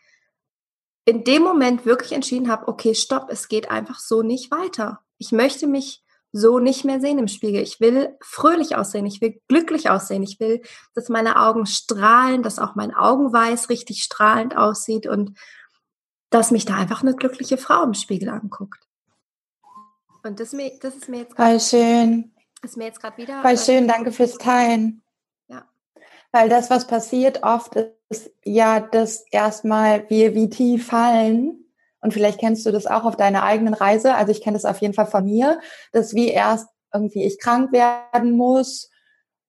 in 1.06 1.24
dem 1.24 1.44
Moment 1.44 1.86
wirklich 1.86 2.12
entschieden 2.12 2.52
habe, 2.52 2.68
okay, 2.68 2.94
stopp, 2.94 3.30
es 3.30 3.48
geht 3.48 3.72
einfach 3.72 4.00
so 4.00 4.22
nicht 4.22 4.52
weiter. 4.52 5.00
Ich 5.18 5.32
möchte 5.32 5.66
mich 5.66 6.04
so 6.32 6.60
nicht 6.60 6.86
mehr 6.86 7.00
sehen 7.00 7.18
im 7.18 7.28
Spiegel. 7.28 7.64
Ich 7.64 7.80
will 7.80 8.16
fröhlich 8.22 8.76
aussehen, 8.76 9.06
ich 9.06 9.20
will 9.22 9.42
glücklich 9.48 9.90
aussehen, 9.90 10.22
ich 10.22 10.40
will, 10.40 10.62
dass 10.94 11.10
meine 11.10 11.42
Augen 11.42 11.66
strahlen, 11.66 12.44
dass 12.44 12.60
auch 12.60 12.76
mein 12.76 12.94
Augenweiß 12.94 13.70
richtig 13.70 14.04
strahlend 14.04 14.56
aussieht 14.56 15.08
und 15.08 15.38
dass 16.30 16.52
mich 16.52 16.66
da 16.66 16.76
einfach 16.76 17.02
eine 17.02 17.16
glückliche 17.16 17.58
Frau 17.58 17.84
im 17.84 17.96
Spiegel 17.96 18.30
anguckt. 18.30 18.80
Und 20.24 20.40
das, 20.40 20.56
das 20.82 20.96
ist 20.96 21.10
mir 21.10 21.20
jetzt 21.20 21.36
gerade. 21.36 21.60
schön. 21.60 22.34
Ist 22.62 22.78
mir 22.78 22.86
jetzt 22.86 23.02
gerade 23.02 23.18
wieder. 23.18 23.42
Voll 23.42 23.58
schön, 23.58 23.88
danke 23.88 24.12
fürs 24.12 24.38
Teilen. 24.38 25.02
Weil 26.32 26.50
das, 26.50 26.70
was 26.70 26.88
passiert 26.88 27.44
oft, 27.44 27.76
ist 28.10 28.32
ja, 28.44 28.80
dass 28.80 29.26
erstmal 29.32 30.10
wir 30.10 30.36
wie 30.36 30.50
tief 30.50 30.88
fallen 30.88 31.60
und 32.02 32.14
vielleicht 32.14 32.40
kennst 32.40 32.66
du 32.66 32.72
das 32.72 32.88
auch 32.88 33.04
auf 33.04 33.18
deiner 33.18 33.44
eigenen 33.44 33.74
Reise. 33.74 34.16
Also 34.16 34.32
ich 34.32 34.42
kenne 34.42 34.56
das 34.56 34.66
auf 34.66 34.82
jeden 34.82 34.94
Fall 34.94 35.08
von 35.08 35.26
mir, 35.26 35.60
dass 35.92 36.14
wie 36.14 36.30
erst 36.30 36.68
irgendwie 36.94 37.24
ich 37.24 37.40
krank 37.40 37.72
werden 37.72 38.32
muss 38.32 38.90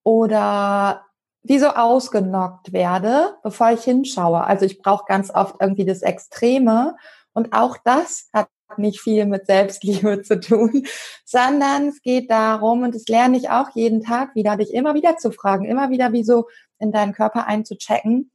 oder 0.03 1.05
wie 1.43 1.59
so 1.59 1.69
ausgenockt 1.69 2.71
werde, 2.71 3.35
bevor 3.41 3.71
ich 3.71 3.83
hinschaue. 3.83 4.43
Also 4.43 4.65
ich 4.65 4.79
brauche 4.79 5.05
ganz 5.07 5.33
oft 5.33 5.55
irgendwie 5.59 5.85
das 5.85 6.01
Extreme. 6.01 6.95
Und 7.33 7.53
auch 7.53 7.77
das 7.83 8.29
hat 8.33 8.49
nicht 8.77 9.01
viel 9.01 9.25
mit 9.25 9.47
Selbstliebe 9.47 10.21
zu 10.21 10.39
tun, 10.39 10.85
sondern 11.25 11.87
es 11.87 12.01
geht 12.01 12.29
darum, 12.29 12.83
und 12.83 12.95
das 12.95 13.07
lerne 13.07 13.37
ich 13.37 13.49
auch 13.49 13.69
jeden 13.73 14.01
Tag 14.01 14.35
wieder, 14.35 14.55
dich 14.55 14.73
immer 14.73 14.93
wieder 14.93 15.17
zu 15.17 15.31
fragen, 15.31 15.65
immer 15.65 15.89
wieder 15.89 16.13
wie 16.13 16.23
so 16.23 16.47
in 16.81 16.91
deinen 16.91 17.13
Körper 17.13 17.47
einzuchecken 17.47 18.31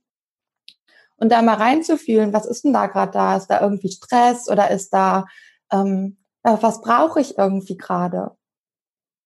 und 1.17 1.33
da 1.33 1.43
mal 1.43 1.55
reinzufühlen, 1.55 2.33
was 2.33 2.47
ist 2.47 2.65
denn 2.65 2.73
da 2.73 2.87
gerade 2.87 3.12
da? 3.12 3.37
Ist 3.37 3.49
da 3.49 3.61
irgendwie 3.61 3.91
Stress 3.91 4.49
oder 4.49 4.71
ist 4.71 4.93
da, 4.93 5.26
ähm, 5.73 6.19
äh, 6.43 6.57
was 6.61 6.81
brauche 6.81 7.21
ich 7.21 7.38
irgendwie 7.38 7.76
gerade? 7.76 8.37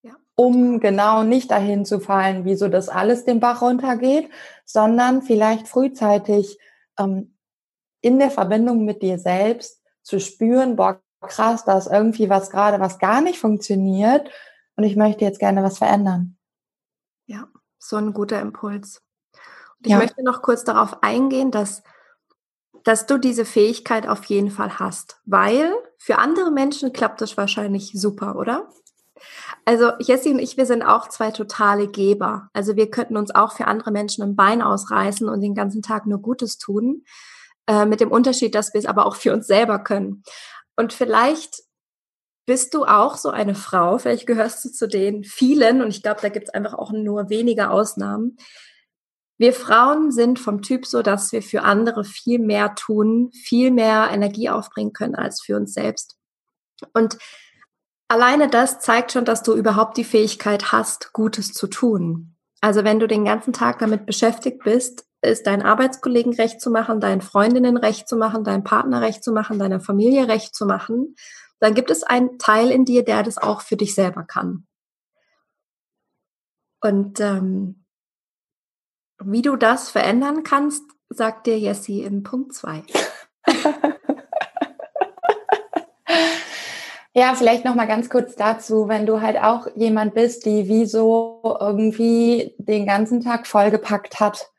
Ja. 0.01 0.15
Um 0.35 0.79
genau 0.79 1.23
nicht 1.23 1.51
dahin 1.51 1.85
zu 1.85 1.99
fallen, 1.99 2.45
wie 2.45 2.55
so 2.55 2.67
das 2.67 2.89
alles 2.89 3.25
den 3.25 3.39
Bach 3.39 3.61
runtergeht, 3.61 4.29
sondern 4.65 5.21
vielleicht 5.21 5.67
frühzeitig 5.67 6.57
ähm, 6.97 7.37
in 8.01 8.19
der 8.19 8.31
Verbindung 8.31 8.85
mit 8.85 9.01
dir 9.01 9.19
selbst 9.19 9.81
zu 10.01 10.19
spüren, 10.19 10.75
boah, 10.75 11.01
krass, 11.21 11.65
da 11.65 11.77
ist 11.77 11.87
irgendwie 11.87 12.29
was 12.29 12.49
gerade, 12.49 12.79
was 12.79 12.97
gar 12.97 13.21
nicht 13.21 13.37
funktioniert 13.37 14.29
und 14.75 14.83
ich 14.83 14.95
möchte 14.95 15.23
jetzt 15.23 15.39
gerne 15.39 15.61
was 15.61 15.77
verändern. 15.77 16.37
Ja, 17.27 17.47
so 17.77 17.97
ein 17.97 18.13
guter 18.13 18.41
Impuls. 18.41 19.03
Ich 19.83 19.91
ja. 19.91 19.97
möchte 19.97 20.23
noch 20.23 20.41
kurz 20.41 20.63
darauf 20.63 21.03
eingehen, 21.03 21.51
dass, 21.51 21.83
dass 22.83 23.05
du 23.05 23.17
diese 23.17 23.45
Fähigkeit 23.45 24.07
auf 24.07 24.25
jeden 24.25 24.51
Fall 24.51 24.79
hast, 24.79 25.19
weil 25.25 25.73
für 25.97 26.17
andere 26.17 26.51
Menschen 26.51 26.93
klappt 26.93 27.21
das 27.21 27.37
wahrscheinlich 27.37 27.91
super, 27.93 28.35
oder? 28.35 28.69
Also 29.65 29.91
Jessie 29.99 30.31
und 30.31 30.39
ich, 30.39 30.57
wir 30.57 30.65
sind 30.65 30.81
auch 30.81 31.07
zwei 31.09 31.31
totale 31.31 31.87
Geber. 31.87 32.49
Also 32.53 32.75
wir 32.75 32.89
könnten 32.89 33.17
uns 33.17 33.33
auch 33.33 33.53
für 33.53 33.67
andere 33.67 33.91
Menschen 33.91 34.23
ein 34.23 34.35
Bein 34.35 34.61
ausreißen 34.61 35.29
und 35.29 35.41
den 35.41 35.53
ganzen 35.53 35.81
Tag 35.81 36.07
nur 36.07 36.19
Gutes 36.19 36.57
tun, 36.57 37.03
äh, 37.67 37.85
mit 37.85 37.99
dem 37.99 38.11
Unterschied, 38.11 38.55
dass 38.55 38.73
wir 38.73 38.79
es 38.79 38.87
aber 38.87 39.05
auch 39.05 39.15
für 39.15 39.33
uns 39.33 39.45
selber 39.45 39.79
können. 39.79 40.23
Und 40.75 40.93
vielleicht 40.93 41.61
bist 42.47 42.73
du 42.73 42.85
auch 42.85 43.17
so 43.17 43.29
eine 43.29 43.53
Frau, 43.53 43.97
vielleicht 43.97 44.25
gehörst 44.25 44.65
du 44.65 44.69
zu 44.69 44.87
den 44.87 45.23
vielen, 45.23 45.81
und 45.81 45.89
ich 45.89 46.01
glaube, 46.01 46.21
da 46.21 46.29
gibt 46.29 46.47
es 46.47 46.53
einfach 46.53 46.73
auch 46.73 46.91
nur 46.91 47.29
wenige 47.29 47.69
Ausnahmen, 47.69 48.37
wir 49.41 49.53
Frauen 49.53 50.11
sind 50.11 50.37
vom 50.37 50.61
Typ 50.61 50.85
so, 50.85 51.01
dass 51.01 51.31
wir 51.31 51.41
für 51.41 51.63
andere 51.63 52.03
viel 52.03 52.37
mehr 52.37 52.75
tun, 52.75 53.31
viel 53.33 53.71
mehr 53.71 54.09
Energie 54.11 54.51
aufbringen 54.51 54.93
können 54.93 55.15
als 55.15 55.41
für 55.41 55.57
uns 55.57 55.73
selbst. 55.73 56.15
Und 56.93 57.17
alleine 58.07 58.49
das 58.49 58.81
zeigt 58.81 59.13
schon, 59.13 59.25
dass 59.25 59.41
du 59.41 59.55
überhaupt 59.55 59.97
die 59.97 60.03
Fähigkeit 60.03 60.71
hast, 60.71 61.11
Gutes 61.11 61.53
zu 61.53 61.65
tun. 61.65 62.35
Also 62.61 62.83
wenn 62.83 62.99
du 62.99 63.07
den 63.07 63.25
ganzen 63.25 63.51
Tag 63.51 63.79
damit 63.79 64.05
beschäftigt 64.05 64.63
bist, 64.63 65.07
ist 65.23 65.47
deinen 65.47 65.63
Arbeitskollegen 65.63 66.35
recht 66.35 66.61
zu 66.61 66.69
machen, 66.69 66.99
deinen 66.99 67.21
Freundinnen 67.21 67.77
recht 67.77 68.07
zu 68.07 68.17
machen, 68.17 68.43
deinem 68.43 68.63
Partner 68.63 69.01
recht 69.01 69.23
zu 69.23 69.31
machen, 69.31 69.57
deiner 69.57 69.79
Familie 69.79 70.27
recht 70.27 70.53
zu 70.53 70.67
machen, 70.67 71.15
dann 71.59 71.73
gibt 71.73 71.89
es 71.89 72.03
einen 72.03 72.37
Teil 72.37 72.69
in 72.69 72.85
dir, 72.85 73.03
der 73.03 73.23
das 73.23 73.39
auch 73.39 73.61
für 73.61 73.75
dich 73.75 73.95
selber 73.95 74.23
kann. 74.23 74.67
Und 76.79 77.19
ähm, 77.19 77.80
wie 79.25 79.41
du 79.41 79.55
das 79.55 79.89
verändern 79.89 80.43
kannst, 80.43 80.83
sagt 81.09 81.47
dir 81.47 81.57
Jessie 81.59 82.03
in 82.03 82.23
Punkt 82.23 82.53
2. 82.53 82.83
ja, 87.13 87.33
vielleicht 87.35 87.65
noch 87.65 87.75
mal 87.75 87.87
ganz 87.87 88.09
kurz 88.09 88.35
dazu, 88.35 88.87
wenn 88.87 89.05
du 89.05 89.21
halt 89.21 89.37
auch 89.37 89.67
jemand 89.75 90.13
bist, 90.13 90.45
die 90.45 90.67
wie 90.67 90.85
so 90.85 91.41
irgendwie 91.59 92.55
den 92.57 92.85
ganzen 92.85 93.21
Tag 93.21 93.47
vollgepackt 93.47 94.19
hat 94.19 94.49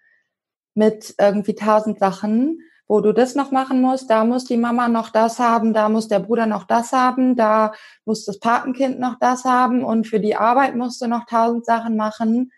mit 0.75 1.15
irgendwie 1.19 1.55
tausend 1.55 1.99
Sachen, 1.99 2.61
wo 2.89 3.01
du 3.01 3.13
das 3.13 3.35
noch 3.35 3.53
machen 3.53 3.81
musst, 3.81 4.11
da 4.11 4.25
muss 4.25 4.45
die 4.45 4.57
Mama 4.57 4.89
noch 4.89 5.09
das 5.11 5.39
haben, 5.39 5.73
da 5.73 5.89
muss 5.89 6.09
der 6.09 6.19
Bruder 6.19 6.47
noch 6.47 6.65
das 6.65 6.93
haben, 6.93 7.37
da 7.37 7.73
muss 8.05 8.25
das 8.25 8.39
Patenkind 8.39 9.01
noch 9.01 9.19
das 9.19 9.45
haben 9.45 9.85
und 9.85 10.07
für 10.07 10.21
die 10.21 10.37
Arbeit 10.37 10.77
musst 10.77 11.01
du 11.01 11.07
noch 11.07 11.25
tausend 11.27 11.65
Sachen 11.65 11.97
machen 11.97 12.53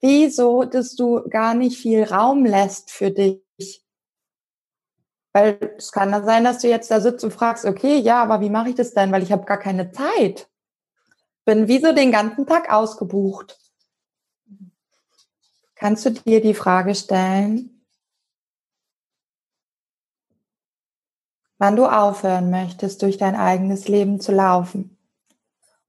wieso, 0.00 0.64
dass 0.64 0.96
du 0.96 1.28
gar 1.28 1.54
nicht 1.54 1.78
viel 1.78 2.04
Raum 2.04 2.44
lässt 2.44 2.90
für 2.90 3.10
dich. 3.10 3.84
Weil 5.32 5.74
es 5.76 5.92
kann 5.92 6.10
dann 6.10 6.24
sein, 6.24 6.44
dass 6.44 6.58
du 6.58 6.68
jetzt 6.68 6.90
da 6.90 7.00
sitzt 7.00 7.22
und 7.22 7.32
fragst, 7.32 7.64
okay, 7.64 7.98
ja, 7.98 8.22
aber 8.22 8.40
wie 8.40 8.50
mache 8.50 8.70
ich 8.70 8.74
das 8.74 8.92
denn? 8.92 9.12
Weil 9.12 9.22
ich 9.22 9.30
habe 9.30 9.44
gar 9.44 9.58
keine 9.58 9.92
Zeit. 9.92 10.48
Bin 11.44 11.68
wie 11.68 11.80
so 11.80 11.92
den 11.92 12.10
ganzen 12.10 12.46
Tag 12.46 12.70
ausgebucht. 12.72 13.58
Kannst 15.76 16.04
du 16.04 16.10
dir 16.10 16.42
die 16.42 16.54
Frage 16.54 16.94
stellen, 16.94 17.86
wann 21.58 21.76
du 21.76 21.86
aufhören 21.86 22.50
möchtest, 22.50 23.02
durch 23.02 23.16
dein 23.16 23.36
eigenes 23.36 23.88
Leben 23.88 24.20
zu 24.20 24.32
laufen 24.32 24.98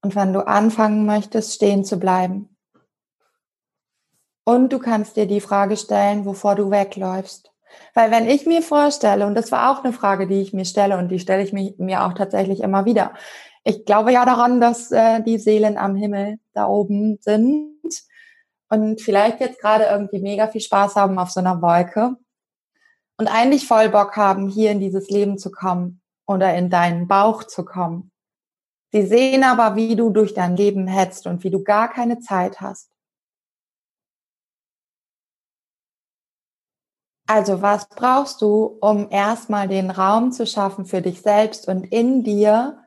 und 0.02 0.14
wann 0.14 0.32
du 0.32 0.46
anfangen 0.46 1.04
möchtest, 1.04 1.54
stehen 1.54 1.84
zu 1.84 1.98
bleiben? 1.98 2.51
Und 4.44 4.72
du 4.72 4.78
kannst 4.78 5.16
dir 5.16 5.26
die 5.26 5.40
Frage 5.40 5.76
stellen, 5.76 6.24
wovor 6.24 6.56
du 6.56 6.70
wegläufst. 6.70 7.52
Weil 7.94 8.10
wenn 8.10 8.28
ich 8.28 8.46
mir 8.46 8.62
vorstelle, 8.62 9.26
und 9.26 9.34
das 9.34 9.52
war 9.52 9.70
auch 9.70 9.84
eine 9.84 9.92
Frage, 9.92 10.26
die 10.26 10.40
ich 10.40 10.52
mir 10.52 10.64
stelle 10.64 10.98
und 10.98 11.08
die 11.08 11.18
stelle 11.18 11.42
ich 11.42 11.52
mir, 11.52 12.04
auch 12.04 12.12
tatsächlich 12.12 12.60
immer 12.60 12.84
wieder. 12.84 13.14
Ich 13.64 13.84
glaube 13.84 14.12
ja 14.12 14.24
daran, 14.24 14.60
dass 14.60 14.90
äh, 14.90 15.22
die 15.22 15.38
Seelen 15.38 15.78
am 15.78 15.94
Himmel 15.94 16.38
da 16.52 16.66
oben 16.66 17.18
sind 17.20 17.72
und 18.68 19.00
vielleicht 19.00 19.40
jetzt 19.40 19.60
gerade 19.60 19.84
irgendwie 19.84 20.20
mega 20.20 20.48
viel 20.48 20.60
Spaß 20.60 20.96
haben 20.96 21.18
auf 21.18 21.30
so 21.30 21.40
einer 21.40 21.62
Wolke 21.62 22.16
und 23.18 23.28
eigentlich 23.28 23.66
voll 23.68 23.88
Bock 23.88 24.16
haben, 24.16 24.48
hier 24.48 24.72
in 24.72 24.80
dieses 24.80 25.08
Leben 25.08 25.38
zu 25.38 25.50
kommen 25.50 26.00
oder 26.26 26.54
in 26.54 26.70
deinen 26.70 27.06
Bauch 27.06 27.44
zu 27.44 27.64
kommen. 27.64 28.10
Sie 28.90 29.06
sehen 29.06 29.44
aber, 29.44 29.76
wie 29.76 29.96
du 29.96 30.10
durch 30.10 30.34
dein 30.34 30.56
Leben 30.56 30.86
hetzt 30.86 31.26
und 31.26 31.44
wie 31.44 31.50
du 31.50 31.62
gar 31.62 31.88
keine 31.88 32.18
Zeit 32.18 32.60
hast. 32.60 32.91
Also 37.34 37.62
was 37.62 37.88
brauchst 37.88 38.42
du, 38.42 38.76
um 38.82 39.08
erstmal 39.10 39.66
den 39.66 39.90
Raum 39.90 40.32
zu 40.32 40.46
schaffen 40.46 40.84
für 40.84 41.00
dich 41.00 41.22
selbst 41.22 41.66
und 41.66 41.84
in 41.84 42.22
dir, 42.22 42.84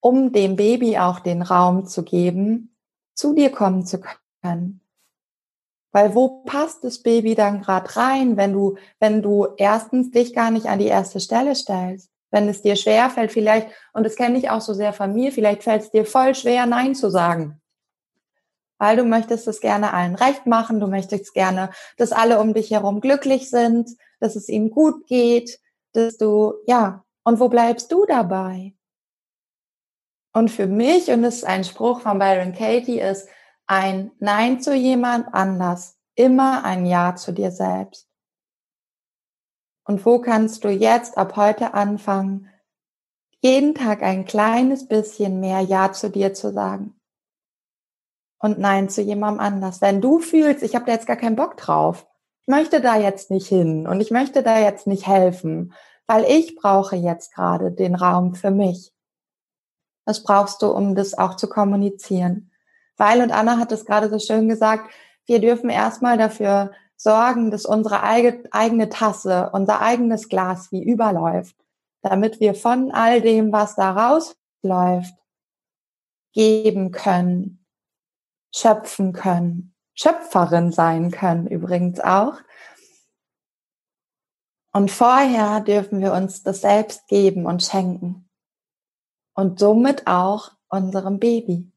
um 0.00 0.34
dem 0.34 0.54
Baby 0.54 0.98
auch 0.98 1.20
den 1.20 1.40
Raum 1.40 1.86
zu 1.86 2.02
geben, 2.02 2.76
zu 3.14 3.34
dir 3.34 3.50
kommen 3.50 3.86
zu 3.86 4.02
können? 4.42 4.82
Weil 5.92 6.14
wo 6.14 6.42
passt 6.44 6.84
das 6.84 7.02
Baby 7.02 7.34
dann 7.34 7.62
gerade 7.62 7.96
rein, 7.96 8.36
wenn 8.36 8.52
du, 8.52 8.76
wenn 8.98 9.22
du 9.22 9.48
erstens 9.56 10.10
dich 10.10 10.34
gar 10.34 10.50
nicht 10.50 10.66
an 10.66 10.78
die 10.78 10.84
erste 10.84 11.18
Stelle 11.18 11.54
stellst? 11.54 12.10
Wenn 12.30 12.50
es 12.50 12.60
dir 12.60 12.76
schwer 12.76 13.08
fällt, 13.08 13.32
vielleicht, 13.32 13.68
und 13.94 14.04
das 14.04 14.16
kenne 14.16 14.36
ich 14.36 14.50
auch 14.50 14.60
so 14.60 14.74
sehr 14.74 14.92
von 14.92 15.14
mir, 15.14 15.32
vielleicht 15.32 15.62
fällt 15.62 15.84
es 15.84 15.90
dir 15.90 16.04
voll 16.04 16.34
schwer, 16.34 16.66
Nein 16.66 16.94
zu 16.94 17.08
sagen. 17.08 17.59
Weil 18.80 18.96
du 18.96 19.04
möchtest 19.04 19.46
es 19.46 19.60
gerne 19.60 19.92
allen 19.92 20.14
recht 20.14 20.46
machen, 20.46 20.80
du 20.80 20.86
möchtest 20.86 21.34
gerne, 21.34 21.70
dass 21.98 22.12
alle 22.12 22.40
um 22.40 22.54
dich 22.54 22.70
herum 22.70 23.02
glücklich 23.02 23.50
sind, 23.50 23.90
dass 24.20 24.36
es 24.36 24.48
ihnen 24.48 24.70
gut 24.70 25.06
geht, 25.06 25.60
dass 25.92 26.16
du, 26.16 26.54
ja, 26.66 27.04
und 27.22 27.40
wo 27.40 27.50
bleibst 27.50 27.92
du 27.92 28.06
dabei? 28.06 28.74
Und 30.32 30.50
für 30.50 30.66
mich, 30.66 31.10
und 31.10 31.22
das 31.22 31.36
ist 31.36 31.44
ein 31.44 31.64
Spruch 31.64 32.00
von 32.00 32.18
Byron 32.18 32.54
Katie, 32.54 33.00
ist, 33.00 33.28
ein 33.66 34.12
Nein 34.18 34.60
zu 34.60 34.74
jemand 34.74 35.32
anders, 35.34 35.98
immer 36.14 36.64
ein 36.64 36.86
Ja 36.86 37.14
zu 37.16 37.32
dir 37.32 37.50
selbst. 37.50 38.08
Und 39.84 40.06
wo 40.06 40.20
kannst 40.20 40.64
du 40.64 40.70
jetzt 40.70 41.18
ab 41.18 41.36
heute 41.36 41.74
anfangen, 41.74 42.48
jeden 43.42 43.74
Tag 43.74 44.02
ein 44.02 44.24
kleines 44.24 44.88
bisschen 44.88 45.38
mehr 45.40 45.60
Ja 45.60 45.92
zu 45.92 46.08
dir 46.08 46.32
zu 46.32 46.52
sagen? 46.52 46.99
Und 48.40 48.58
Nein 48.58 48.88
zu 48.88 49.02
jemandem 49.02 49.40
anders. 49.40 49.80
Wenn 49.80 50.00
du 50.00 50.18
fühlst, 50.18 50.62
ich 50.62 50.74
habe 50.74 50.86
da 50.86 50.92
jetzt 50.92 51.06
gar 51.06 51.16
keinen 51.16 51.36
Bock 51.36 51.56
drauf, 51.56 52.06
ich 52.42 52.48
möchte 52.48 52.80
da 52.80 52.96
jetzt 52.96 53.30
nicht 53.30 53.46
hin 53.46 53.86
und 53.86 54.00
ich 54.00 54.10
möchte 54.10 54.42
da 54.42 54.58
jetzt 54.58 54.86
nicht 54.86 55.06
helfen, 55.06 55.74
weil 56.06 56.24
ich 56.24 56.56
brauche 56.56 56.96
jetzt 56.96 57.34
gerade 57.34 57.70
den 57.70 57.94
Raum 57.94 58.34
für 58.34 58.50
mich. 58.50 58.92
Das 60.06 60.24
brauchst 60.24 60.62
du, 60.62 60.72
um 60.72 60.94
das 60.94 61.16
auch 61.16 61.36
zu 61.36 61.48
kommunizieren. 61.48 62.50
Weil, 62.96 63.22
und 63.22 63.30
Anna 63.30 63.58
hat 63.58 63.72
es 63.72 63.84
gerade 63.84 64.10
so 64.10 64.18
schön 64.18 64.48
gesagt, 64.48 64.90
wir 65.26 65.40
dürfen 65.40 65.70
erstmal 65.70 66.18
dafür 66.18 66.72
sorgen, 66.96 67.50
dass 67.50 67.64
unsere 67.64 68.02
eigene 68.02 68.88
Tasse, 68.88 69.50
unser 69.52 69.80
eigenes 69.80 70.28
Glas 70.28 70.72
wie 70.72 70.82
überläuft, 70.82 71.56
damit 72.02 72.40
wir 72.40 72.54
von 72.54 72.90
all 72.90 73.20
dem, 73.20 73.52
was 73.52 73.76
da 73.76 73.92
rausläuft, 73.92 75.14
geben 76.32 76.90
können, 76.90 77.59
schöpfen 78.54 79.12
können, 79.12 79.74
Schöpferin 79.94 80.72
sein 80.72 81.10
können 81.10 81.46
übrigens 81.46 82.00
auch. 82.00 82.34
Und 84.72 84.90
vorher 84.90 85.60
dürfen 85.60 86.00
wir 86.00 86.12
uns 86.12 86.42
das 86.42 86.60
selbst 86.60 87.06
geben 87.08 87.46
und 87.46 87.62
schenken. 87.62 88.28
Und 89.34 89.58
somit 89.58 90.06
auch 90.06 90.52
unserem 90.68 91.18
Baby. 91.18 91.70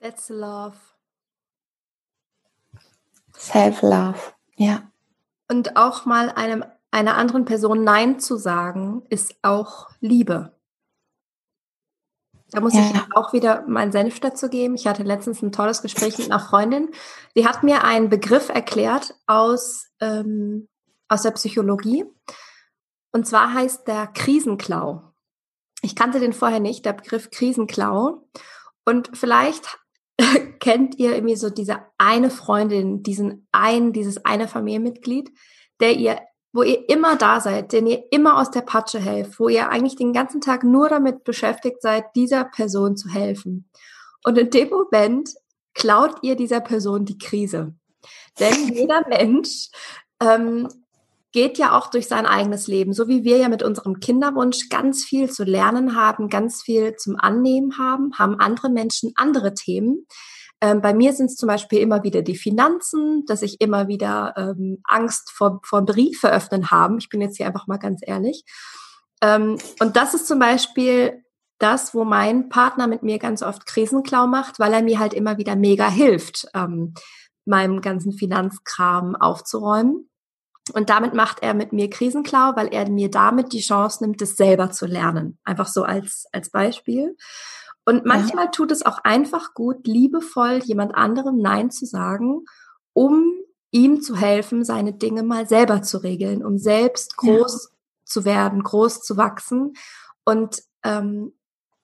That's 0.00 0.28
love. 0.28 0.76
Self-love, 3.36 4.18
ja. 4.56 4.90
Und 5.48 5.76
auch 5.76 6.06
mal 6.06 6.30
einem, 6.30 6.64
einer 6.90 7.16
anderen 7.16 7.44
Person 7.44 7.84
Nein 7.84 8.18
zu 8.18 8.36
sagen, 8.36 9.04
ist 9.10 9.36
auch 9.42 9.90
Liebe. 10.00 10.58
Da 12.52 12.60
muss 12.60 12.74
ja. 12.74 12.80
ich 12.80 13.16
auch 13.16 13.32
wieder 13.32 13.64
meinen 13.66 13.92
Senf 13.92 14.20
dazu 14.20 14.48
geben. 14.48 14.74
Ich 14.74 14.86
hatte 14.86 15.02
letztens 15.02 15.42
ein 15.42 15.52
tolles 15.52 15.80
Gespräch 15.80 16.18
mit 16.18 16.30
einer 16.30 16.38
Freundin. 16.38 16.90
Sie 17.34 17.48
hat 17.48 17.62
mir 17.62 17.82
einen 17.82 18.10
Begriff 18.10 18.50
erklärt 18.50 19.14
aus, 19.26 19.88
ähm, 20.00 20.68
aus 21.08 21.22
der 21.22 21.30
Psychologie. 21.30 22.04
Und 23.10 23.26
zwar 23.26 23.54
heißt 23.54 23.88
der 23.88 24.06
Krisenklau. 24.06 25.02
Ich 25.80 25.96
kannte 25.96 26.20
den 26.20 26.34
vorher 26.34 26.60
nicht, 26.60 26.84
der 26.84 26.92
Begriff 26.92 27.30
Krisenklau. 27.30 28.28
Und 28.84 29.10
vielleicht 29.14 29.78
kennt 30.60 30.98
ihr 30.98 31.14
irgendwie 31.14 31.36
so 31.36 31.48
diese 31.48 31.86
eine 31.96 32.30
Freundin, 32.30 33.02
diesen 33.02 33.48
einen, 33.50 33.94
dieses 33.94 34.26
eine 34.26 34.46
Familienmitglied, 34.46 35.32
der 35.80 35.96
ihr, 35.96 36.20
wo 36.52 36.62
ihr 36.62 36.88
immer 36.88 37.16
da 37.16 37.40
seid, 37.40 37.72
den 37.72 37.86
ihr 37.86 38.04
immer 38.10 38.38
aus 38.38 38.50
der 38.50 38.60
Patsche 38.60 39.00
helft, 39.00 39.40
wo 39.40 39.48
ihr 39.48 39.70
eigentlich 39.70 39.96
den 39.96 40.12
ganzen 40.12 40.40
Tag 40.40 40.64
nur 40.64 40.88
damit 40.88 41.24
beschäftigt 41.24 41.80
seid, 41.80 42.04
dieser 42.14 42.44
Person 42.44 42.96
zu 42.96 43.08
helfen. 43.08 43.68
Und 44.24 44.38
in 44.38 44.50
dem 44.50 44.68
Moment 44.68 45.30
klaut 45.74 46.16
ihr 46.22 46.36
dieser 46.36 46.60
Person 46.60 47.04
die 47.04 47.18
Krise. 47.18 47.74
Denn 48.38 48.68
jeder 48.74 49.06
Mensch 49.08 49.70
ähm, 50.20 50.68
geht 51.32 51.56
ja 51.56 51.76
auch 51.76 51.88
durch 51.88 52.06
sein 52.06 52.26
eigenes 52.26 52.66
Leben, 52.66 52.92
so 52.92 53.08
wie 53.08 53.24
wir 53.24 53.38
ja 53.38 53.48
mit 53.48 53.62
unserem 53.62 54.00
Kinderwunsch 54.00 54.68
ganz 54.68 55.04
viel 55.04 55.30
zu 55.30 55.44
lernen 55.44 55.96
haben, 55.96 56.28
ganz 56.28 56.62
viel 56.62 56.96
zum 56.96 57.16
Annehmen 57.18 57.78
haben, 57.78 58.12
haben 58.18 58.38
andere 58.38 58.68
Menschen 58.68 59.12
andere 59.16 59.54
Themen. 59.54 60.06
Ähm, 60.62 60.80
bei 60.80 60.94
mir 60.94 61.12
sind 61.12 61.26
es 61.26 61.36
zum 61.36 61.48
Beispiel 61.48 61.80
immer 61.80 62.04
wieder 62.04 62.22
die 62.22 62.36
Finanzen, 62.36 63.26
dass 63.26 63.42
ich 63.42 63.60
immer 63.60 63.88
wieder 63.88 64.32
ähm, 64.36 64.78
Angst 64.84 65.32
vor, 65.32 65.60
vor 65.64 65.84
Briefe 65.84 66.32
öffnen 66.32 66.70
haben. 66.70 66.98
Ich 66.98 67.08
bin 67.08 67.20
jetzt 67.20 67.36
hier 67.36 67.48
einfach 67.48 67.66
mal 67.66 67.78
ganz 67.78 68.00
ehrlich. 68.06 68.44
Ähm, 69.20 69.58
und 69.80 69.96
das 69.96 70.14
ist 70.14 70.28
zum 70.28 70.38
Beispiel 70.38 71.24
das, 71.58 71.94
wo 71.94 72.04
mein 72.04 72.48
Partner 72.48 72.86
mit 72.86 73.02
mir 73.02 73.18
ganz 73.18 73.42
oft 73.42 73.66
Krisenklau 73.66 74.28
macht, 74.28 74.60
weil 74.60 74.72
er 74.72 74.82
mir 74.82 75.00
halt 75.00 75.14
immer 75.14 75.36
wieder 75.36 75.56
mega 75.56 75.88
hilft, 75.88 76.46
ähm, 76.54 76.94
meinem 77.44 77.80
ganzen 77.80 78.12
Finanzkram 78.12 79.16
aufzuräumen. 79.16 80.08
Und 80.74 80.90
damit 80.90 81.12
macht 81.12 81.42
er 81.42 81.54
mit 81.54 81.72
mir 81.72 81.90
Krisenklau, 81.90 82.52
weil 82.54 82.68
er 82.68 82.88
mir 82.88 83.10
damit 83.10 83.52
die 83.52 83.62
Chance 83.62 84.04
nimmt, 84.04 84.20
das 84.20 84.36
selber 84.36 84.70
zu 84.70 84.86
lernen. 84.86 85.38
Einfach 85.42 85.66
so 85.66 85.82
als, 85.82 86.26
als 86.30 86.50
Beispiel. 86.50 87.16
Und 87.84 88.04
manchmal 88.04 88.46
ja. 88.46 88.50
tut 88.50 88.70
es 88.70 88.84
auch 88.84 88.98
einfach 89.02 89.54
gut, 89.54 89.86
liebevoll 89.86 90.60
jemand 90.64 90.94
anderem 90.94 91.38
Nein 91.38 91.70
zu 91.70 91.84
sagen, 91.84 92.44
um 92.92 93.32
ihm 93.72 94.02
zu 94.02 94.16
helfen, 94.16 94.64
seine 94.64 94.92
Dinge 94.92 95.22
mal 95.22 95.48
selber 95.48 95.82
zu 95.82 95.98
regeln, 95.98 96.44
um 96.44 96.58
selbst 96.58 97.16
groß 97.16 97.70
ja. 97.70 97.78
zu 98.04 98.24
werden, 98.24 98.62
groß 98.62 99.02
zu 99.02 99.16
wachsen 99.16 99.72
und 100.24 100.62
ähm, 100.84 101.32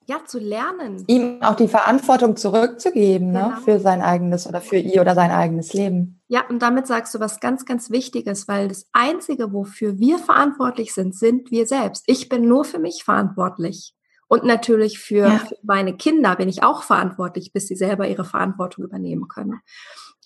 ja, 0.09 0.25
zu 0.25 0.39
lernen. 0.39 1.03
Ihm 1.07 1.41
auch 1.43 1.55
die 1.55 1.67
Verantwortung 1.67 2.35
zurückzugeben 2.35 3.31
ne, 3.31 3.39
genau. 3.39 3.49
ne, 3.49 3.61
für 3.63 3.79
sein 3.79 4.01
eigenes 4.01 4.47
oder 4.47 4.59
für 4.59 4.77
ihr 4.77 5.01
oder 5.01 5.13
sein 5.13 5.29
eigenes 5.29 5.73
Leben. 5.73 6.21
Ja, 6.27 6.47
und 6.49 6.59
damit 6.61 6.87
sagst 6.87 7.13
du 7.13 7.19
was 7.19 7.39
ganz, 7.39 7.65
ganz 7.65 7.91
Wichtiges, 7.91 8.47
weil 8.47 8.69
das 8.69 8.87
Einzige, 8.91 9.53
wofür 9.53 9.99
wir 9.99 10.17
verantwortlich 10.17 10.93
sind, 10.93 11.15
sind 11.15 11.51
wir 11.51 11.67
selbst. 11.67 12.03
Ich 12.07 12.27
bin 12.27 12.47
nur 12.47 12.65
für 12.65 12.79
mich 12.79 13.03
verantwortlich. 13.03 13.95
Und 14.29 14.45
natürlich 14.45 14.99
für, 14.99 15.27
ja. 15.27 15.39
für 15.39 15.57
meine 15.63 15.97
Kinder 15.97 16.35
bin 16.35 16.47
ich 16.47 16.63
auch 16.63 16.83
verantwortlich, 16.83 17.51
bis 17.51 17.67
sie 17.67 17.75
selber 17.75 18.07
ihre 18.07 18.23
Verantwortung 18.23 18.85
übernehmen 18.85 19.27
können. 19.27 19.59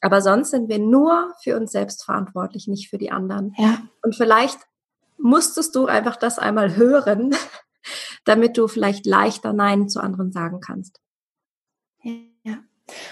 Aber 0.01 0.21
sonst 0.21 0.51
sind 0.51 0.67
wir 0.67 0.79
nur 0.79 1.33
für 1.41 1.55
uns 1.55 1.71
selbst 1.71 2.03
verantwortlich, 2.03 2.67
nicht 2.67 2.89
für 2.89 2.97
die 2.97 3.11
anderen. 3.11 3.55
Ja. 3.57 3.77
Und 4.01 4.13
vielleicht 4.15 4.59
musstest 5.17 5.73
du 5.75 5.85
einfach 5.85 6.17
das 6.17 6.37
einmal 6.37 6.75
hören, 6.75 7.33
damit 8.25 8.57
du 8.57 8.67
vielleicht 8.67 9.05
leichter 9.05 9.53
Nein 9.53 9.87
zu 9.87 10.01
anderen 10.01 10.33
sagen 10.33 10.59
kannst. 10.59 10.99
Ja. 12.01 12.57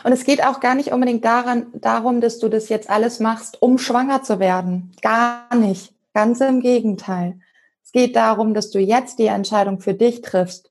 Und 0.04 0.12
es 0.12 0.26
geht 0.26 0.44
auch 0.44 0.60
gar 0.60 0.76
nicht 0.76 0.92
unbedingt 0.92 1.24
daran, 1.24 1.68
darum, 1.74 2.20
dass 2.20 2.40
du 2.40 2.50
das 2.50 2.68
jetzt 2.68 2.90
alles 2.90 3.22
machst, 3.22 3.62
um 3.62 3.78
schwanger 3.78 4.24
zu 4.24 4.40
werden. 4.40 4.92
Gar 5.02 5.56
nicht. 5.56 5.94
Ganz 6.14 6.42
im 6.42 6.60
Gegenteil. 6.60 7.40
Es 7.82 7.94
geht 7.94 8.18
darum, 8.18 8.54
dass 8.54 8.72
du 8.72 8.80
jetzt 8.80 9.20
die 9.20 9.28
Entscheidung 9.28 9.80
für 9.80 9.94
dich 9.94 10.22
triffst. 10.22 10.71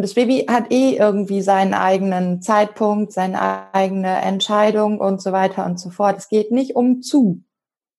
Und 0.00 0.04
das 0.04 0.14
Baby 0.14 0.46
hat 0.48 0.72
eh 0.72 0.96
irgendwie 0.96 1.42
seinen 1.42 1.74
eigenen 1.74 2.40
Zeitpunkt, 2.40 3.12
seine 3.12 3.74
eigene 3.74 4.22
Entscheidung 4.22 4.98
und 4.98 5.20
so 5.20 5.30
weiter 5.30 5.66
und 5.66 5.78
so 5.78 5.90
fort. 5.90 6.16
Es 6.16 6.30
geht 6.30 6.52
nicht 6.52 6.74
um 6.74 7.02
zu, 7.02 7.44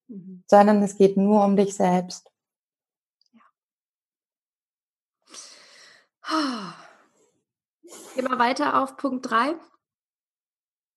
mhm. 0.08 0.44
sondern 0.48 0.82
es 0.82 0.98
geht 0.98 1.16
nur 1.16 1.46
um 1.46 1.56
dich 1.56 1.76
selbst. 1.76 2.32
Gehen 8.16 8.28
wir 8.28 8.40
weiter 8.40 8.82
auf 8.82 8.98
Punkt 8.98 9.30
3. 9.30 9.54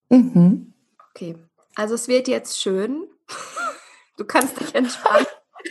Mhm. 0.09 0.73
Okay, 1.11 1.37
also 1.75 1.97
es 1.97 2.09
wird 2.09 2.29
jetzt 2.29 2.59
schön. 2.59 3.07
Du 4.17 4.25
kannst 4.25 4.59
dich 4.61 4.75
entspannen. 4.77 5.27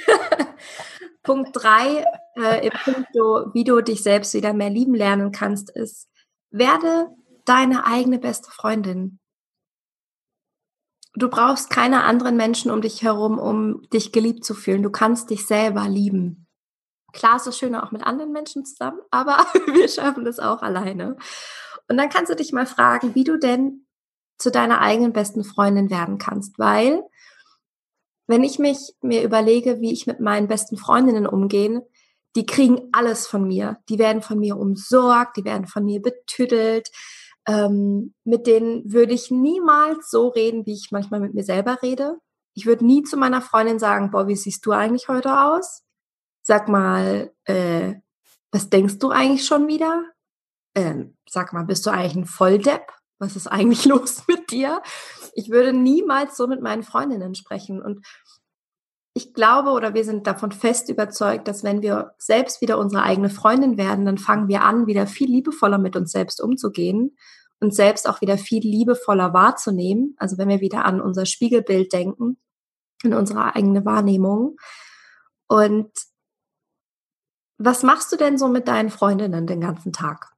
Punkt 1.24 1.52
3 1.54 2.06
äh, 2.36 2.68
im 2.68 2.74
Punkt, 2.84 3.10
wie 3.54 3.64
du 3.64 3.82
dich 3.82 4.04
selbst 4.04 4.34
wieder 4.34 4.54
mehr 4.54 4.70
lieben 4.70 4.94
lernen 4.94 5.32
kannst, 5.32 5.70
ist, 5.70 6.10
werde 6.52 7.08
deine 7.46 7.86
eigene 7.86 8.20
beste 8.20 8.52
Freundin. 8.52 9.20
Du 11.16 11.30
brauchst 11.30 11.70
keine 11.70 12.04
anderen 12.04 12.36
Menschen 12.38 12.72
um 12.72 12.82
dich 12.82 13.04
herum, 13.04 13.38
um 13.38 13.82
dich 13.94 14.12
geliebt 14.12 14.44
zu 14.44 14.54
fühlen. 14.54 14.84
Du 14.84 14.90
kannst 14.90 15.30
dich 15.30 15.46
selber 15.46 15.88
lieben. 15.88 16.48
Klar 17.14 17.36
ist 17.36 17.48
es 17.48 17.58
schöner 17.58 17.84
auch 17.84 17.92
mit 17.92 18.04
anderen 18.04 18.32
Menschen 18.32 18.66
zusammen, 18.66 19.00
aber 19.12 19.38
wir 19.74 19.88
schaffen 19.88 20.26
es 20.28 20.40
auch 20.40 20.62
alleine. 20.62 21.18
Und 21.88 21.98
dann 21.98 22.10
kannst 22.10 22.32
du 22.32 22.36
dich 22.36 22.52
mal 22.52 22.66
fragen, 22.66 23.14
wie 23.16 23.24
du 23.24 23.38
denn 23.38 23.86
zu 24.40 24.52
deiner 24.52 24.82
eigenen 24.82 25.14
besten 25.14 25.44
Freundin 25.44 25.90
werden 25.90 26.18
kannst, 26.18 26.58
weil 26.58 27.04
wenn 28.28 28.44
ich 28.44 28.60
mich 28.60 28.94
mir 29.02 29.24
überlege, 29.24 29.82
wie 29.82 29.92
ich 29.92 30.08
mit 30.08 30.20
meinen 30.20 30.48
besten 30.48 30.78
Freundinnen 30.78 31.28
umgehe, 31.28 31.86
die 32.36 32.46
kriegen 32.46 32.90
alles 32.92 33.28
von 33.28 33.48
mir. 33.48 33.78
Die 33.90 34.00
werden 34.00 34.22
von 34.22 34.40
mir 34.40 34.58
umsorgt, 34.58 35.38
die 35.38 35.46
werden 35.46 35.68
von 35.68 35.86
mir 35.86 36.02
betüdelt. 36.02 36.90
Ähm, 37.48 38.14
mit 38.24 38.48
denen 38.48 38.92
würde 38.92 39.14
ich 39.14 39.30
niemals 39.30 40.10
so 40.10 40.30
reden, 40.30 40.66
wie 40.66 40.74
ich 40.74 40.90
manchmal 40.92 41.20
mit 41.20 41.34
mir 41.34 41.44
selber 41.44 41.80
rede. 41.82 42.18
Ich 42.56 42.66
würde 42.66 42.86
nie 42.86 43.04
zu 43.04 43.18
meiner 43.18 43.42
Freundin 43.42 43.80
sagen, 43.80 44.12
boah, 44.12 44.28
wie 44.28 44.36
siehst 44.36 44.66
du 44.66 44.72
eigentlich 44.72 45.10
heute 45.10 45.42
aus? 45.42 45.84
Sag 46.44 46.70
mal, 46.70 47.34
äh, 47.46 47.96
was 48.52 48.70
denkst 48.70 49.00
du 49.00 49.10
eigentlich 49.10 49.46
schon 49.46 49.68
wieder? 49.68 50.04
Ähm, 50.76 51.18
sag 51.28 51.54
mal, 51.54 51.64
bist 51.64 51.86
du 51.86 51.90
eigentlich 51.90 52.16
ein 52.16 52.26
Volldepp? 52.26 52.92
Was 53.24 53.38
ist 53.38 53.48
eigentlich 53.48 53.86
los 53.86 54.24
mit 54.28 54.52
dir? 54.52 54.82
Ich 55.34 55.50
würde 55.50 55.74
niemals 55.74 56.36
so 56.36 56.48
mit 56.48 56.62
meinen 56.62 56.84
Freundinnen 56.84 57.36
sprechen. 57.36 57.82
Und 57.82 58.06
ich 59.16 59.34
glaube 59.34 59.72
oder 59.72 59.94
wir 59.94 60.04
sind 60.04 60.28
davon 60.28 60.52
fest 60.52 60.90
überzeugt, 60.90 61.48
dass 61.48 61.64
wenn 61.64 61.82
wir 61.82 62.14
selbst 62.18 62.62
wieder 62.62 62.78
unsere 62.78 63.04
eigene 63.04 63.30
Freundin 63.30 63.78
werden, 63.78 64.06
dann 64.06 64.18
fangen 64.18 64.48
wir 64.48 64.64
an, 64.64 64.88
wieder 64.88 65.08
viel 65.08 65.30
liebevoller 65.30 65.78
mit 65.78 65.96
uns 65.96 66.12
selbst 66.12 66.42
umzugehen 66.42 67.16
und 67.60 67.74
selbst 67.74 68.10
auch 68.10 68.22
wieder 68.22 68.38
viel 68.38 68.62
liebevoller 68.62 69.34
wahrzunehmen. 69.34 70.16
Also 70.18 70.38
wenn 70.38 70.50
wir 70.50 70.60
wieder 70.60 70.84
an 70.84 71.00
unser 71.00 71.26
Spiegelbild 71.26 71.94
denken, 71.94 72.38
in 73.04 73.14
unsere 73.14 73.56
eigene 73.56 73.86
Wahrnehmung. 73.86 74.58
Und 75.48 75.92
was 77.58 77.84
machst 77.84 78.12
du 78.12 78.18
denn 78.18 78.38
so 78.38 78.48
mit 78.48 78.68
deinen 78.68 78.90
Freundinnen 78.90 79.48
den 79.48 79.62
ganzen 79.62 79.94
Tag? 79.94 80.33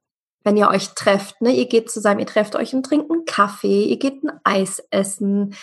Wenn 0.46 0.58
ihr 0.58 0.70
euch 0.70 0.90
trefft, 0.90 1.42
ne? 1.42 1.52
Ihr 1.52 1.66
geht 1.66 1.90
zusammen, 1.90 2.20
ihr 2.20 2.28
trefft 2.28 2.56
euch 2.56 2.76
und 2.76 2.86
trinkt 2.86 3.12
einen 3.12 3.26
Kaffee, 3.26 3.86
ihr 3.86 3.98
geht 3.98 4.24
ein 4.24 4.40
Eis 4.44 4.82
essen, 4.92 5.56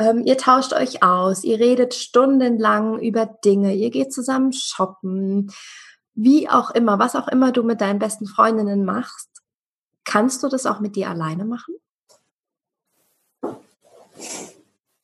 ähm, 0.00 0.22
ihr 0.26 0.36
tauscht 0.36 0.72
euch 0.72 1.04
aus, 1.04 1.44
ihr 1.44 1.60
redet 1.60 1.94
stundenlang 1.94 2.98
über 2.98 3.26
Dinge, 3.26 3.74
ihr 3.74 3.90
geht 3.90 4.12
zusammen 4.12 4.52
shoppen, 4.52 5.52
wie 6.14 6.48
auch 6.48 6.72
immer, 6.72 6.98
was 6.98 7.14
auch 7.14 7.28
immer 7.28 7.52
du 7.52 7.62
mit 7.62 7.80
deinen 7.80 8.00
besten 8.00 8.26
Freundinnen 8.26 8.84
machst. 8.84 9.30
Kannst 10.04 10.42
du 10.42 10.48
das 10.48 10.66
auch 10.66 10.80
mit 10.80 10.96
dir 10.96 11.10
alleine 11.10 11.44
machen? 11.44 11.76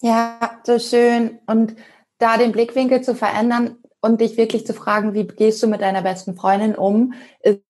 Ja, 0.02 0.60
so 0.64 0.80
schön. 0.80 1.38
Und 1.46 1.76
da 2.18 2.36
den 2.36 2.50
Blickwinkel 2.50 3.02
zu 3.02 3.14
verändern 3.14 3.78
und 4.00 4.20
dich 4.20 4.36
wirklich 4.36 4.66
zu 4.66 4.74
fragen, 4.74 5.14
wie 5.14 5.26
gehst 5.26 5.62
du 5.62 5.68
mit 5.68 5.82
deiner 5.82 6.02
besten 6.02 6.34
Freundin 6.34 6.74
um, 6.74 7.14
ist 7.42 7.60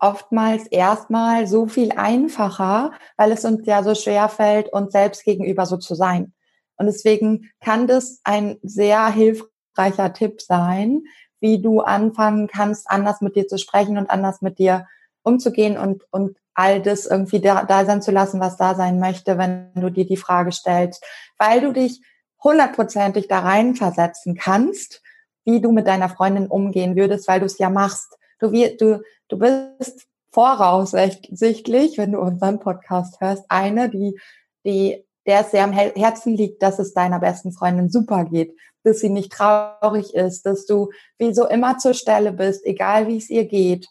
oftmals 0.00 0.66
erstmal 0.66 1.46
so 1.46 1.66
viel 1.66 1.92
einfacher, 1.92 2.92
weil 3.16 3.32
es 3.32 3.44
uns 3.44 3.66
ja 3.66 3.82
so 3.82 3.94
schwer 3.94 4.28
fällt, 4.28 4.72
uns 4.72 4.92
selbst 4.92 5.24
gegenüber 5.24 5.66
so 5.66 5.76
zu 5.76 5.94
sein. 5.94 6.32
Und 6.76 6.86
deswegen 6.86 7.50
kann 7.60 7.86
das 7.86 8.20
ein 8.24 8.58
sehr 8.62 9.06
hilfreicher 9.08 10.12
Tipp 10.12 10.40
sein, 10.40 11.02
wie 11.40 11.62
du 11.62 11.80
anfangen 11.80 12.48
kannst, 12.48 12.90
anders 12.90 13.20
mit 13.20 13.36
dir 13.36 13.46
zu 13.46 13.58
sprechen 13.58 13.96
und 13.98 14.10
anders 14.10 14.42
mit 14.42 14.58
dir 14.58 14.86
umzugehen 15.22 15.78
und, 15.78 16.04
und 16.10 16.36
all 16.54 16.82
das 16.82 17.06
irgendwie 17.06 17.40
da, 17.40 17.64
da 17.64 17.84
sein 17.84 18.02
zu 18.02 18.10
lassen, 18.10 18.40
was 18.40 18.56
da 18.56 18.74
sein 18.74 18.98
möchte, 18.98 19.38
wenn 19.38 19.72
du 19.74 19.90
dir 19.90 20.06
die 20.06 20.16
Frage 20.16 20.52
stellst, 20.52 21.04
weil 21.38 21.60
du 21.60 21.72
dich 21.72 22.02
hundertprozentig 22.42 23.28
da 23.28 23.40
reinversetzen 23.40 24.34
kannst, 24.34 25.02
wie 25.44 25.60
du 25.60 25.72
mit 25.72 25.86
deiner 25.86 26.08
Freundin 26.08 26.46
umgehen 26.46 26.96
würdest, 26.96 27.28
weil 27.28 27.40
du 27.40 27.46
es 27.46 27.58
ja 27.58 27.70
machst. 27.70 28.16
Du, 28.40 28.50
du, 28.50 29.02
du 29.28 29.38
bist 29.38 30.06
voraussichtlich, 30.32 31.98
wenn 31.98 32.12
du 32.12 32.20
unseren 32.20 32.58
Podcast 32.58 33.20
hörst, 33.20 33.44
eine, 33.48 33.90
die, 33.90 34.18
die 34.64 35.04
der 35.26 35.40
es 35.40 35.50
sehr 35.50 35.64
am 35.64 35.72
Herzen 35.72 36.34
liegt, 36.34 36.62
dass 36.62 36.78
es 36.78 36.94
deiner 36.94 37.20
besten 37.20 37.52
Freundin 37.52 37.90
super 37.90 38.24
geht, 38.24 38.56
dass 38.82 39.00
sie 39.00 39.10
nicht 39.10 39.32
traurig 39.32 40.14
ist, 40.14 40.46
dass 40.46 40.66
du 40.66 40.90
wie 41.18 41.34
so 41.34 41.46
immer 41.46 41.78
zur 41.78 41.94
Stelle 41.94 42.32
bist, 42.32 42.64
egal 42.64 43.06
wie 43.06 43.18
es 43.18 43.28
ihr 43.28 43.44
geht 43.46 43.88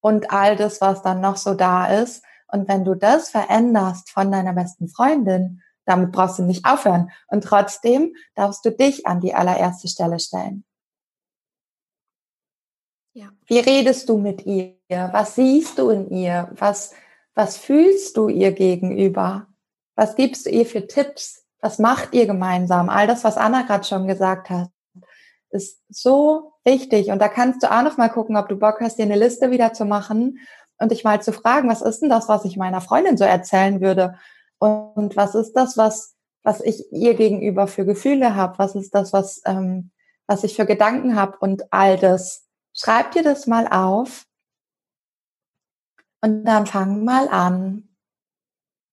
und 0.00 0.32
all 0.32 0.56
das, 0.56 0.80
was 0.80 1.02
dann 1.02 1.20
noch 1.20 1.36
so 1.36 1.54
da 1.54 1.86
ist. 1.86 2.24
Und 2.48 2.68
wenn 2.68 2.84
du 2.84 2.94
das 2.94 3.30
veränderst 3.30 4.10
von 4.10 4.32
deiner 4.32 4.54
besten 4.54 4.88
Freundin, 4.88 5.60
damit 5.86 6.12
brauchst 6.12 6.38
du 6.38 6.42
nicht 6.44 6.64
aufhören. 6.64 7.10
Und 7.28 7.44
trotzdem 7.44 8.14
darfst 8.34 8.64
du 8.64 8.70
dich 8.70 9.06
an 9.06 9.20
die 9.20 9.34
allererste 9.34 9.88
Stelle 9.88 10.18
stellen. 10.18 10.64
Ja. 13.14 13.28
Wie 13.46 13.60
redest 13.60 14.08
du 14.08 14.18
mit 14.18 14.44
ihr? 14.44 14.74
Was 14.88 15.36
siehst 15.36 15.78
du 15.78 15.90
in 15.90 16.10
ihr? 16.10 16.50
Was, 16.58 16.92
was 17.34 17.56
fühlst 17.56 18.16
du 18.16 18.28
ihr 18.28 18.50
gegenüber? 18.50 19.46
Was 19.94 20.16
gibst 20.16 20.46
du 20.46 20.50
ihr 20.50 20.66
für 20.66 20.88
Tipps? 20.88 21.44
Was 21.60 21.78
macht 21.78 22.12
ihr 22.12 22.26
gemeinsam? 22.26 22.88
All 22.88 23.06
das, 23.06 23.22
was 23.22 23.36
Anna 23.36 23.62
gerade 23.62 23.84
schon 23.84 24.08
gesagt 24.08 24.50
hat, 24.50 24.68
ist 25.50 25.80
so 25.88 26.54
wichtig. 26.64 27.10
Und 27.10 27.20
da 27.20 27.28
kannst 27.28 27.62
du 27.62 27.70
auch 27.70 27.82
noch 27.82 27.96
mal 27.96 28.08
gucken, 28.08 28.36
ob 28.36 28.48
du 28.48 28.56
Bock 28.56 28.80
hast, 28.80 28.98
dir 28.98 29.04
eine 29.04 29.16
Liste 29.16 29.52
wieder 29.52 29.72
zu 29.72 29.84
machen 29.84 30.40
und 30.78 30.90
dich 30.90 31.04
mal 31.04 31.22
zu 31.22 31.32
fragen, 31.32 31.68
was 31.68 31.82
ist 31.82 32.00
denn 32.00 32.10
das, 32.10 32.28
was 32.28 32.44
ich 32.44 32.56
meiner 32.56 32.80
Freundin 32.80 33.16
so 33.16 33.24
erzählen 33.24 33.80
würde? 33.80 34.18
Und 34.58 35.16
was 35.16 35.36
ist 35.36 35.52
das, 35.52 35.76
was, 35.76 36.16
was 36.42 36.60
ich 36.60 36.90
ihr 36.92 37.14
gegenüber 37.14 37.68
für 37.68 37.84
Gefühle 37.84 38.34
habe? 38.34 38.58
Was 38.58 38.74
ist 38.74 38.92
das, 38.92 39.12
was, 39.12 39.40
ähm, 39.46 39.92
was 40.26 40.42
ich 40.42 40.56
für 40.56 40.66
Gedanken 40.66 41.14
habe? 41.14 41.36
Und 41.38 41.72
all 41.72 41.96
das. 41.96 42.43
Schreib 42.74 43.12
dir 43.12 43.22
das 43.22 43.46
mal 43.46 43.68
auf. 43.68 44.26
Und 46.20 46.44
dann 46.44 46.66
fang 46.66 47.04
mal 47.04 47.28
an, 47.28 47.88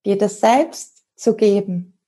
dir 0.04 0.18
das 0.18 0.40
selbst 0.40 1.04
zu 1.16 1.34
geben. 1.34 1.98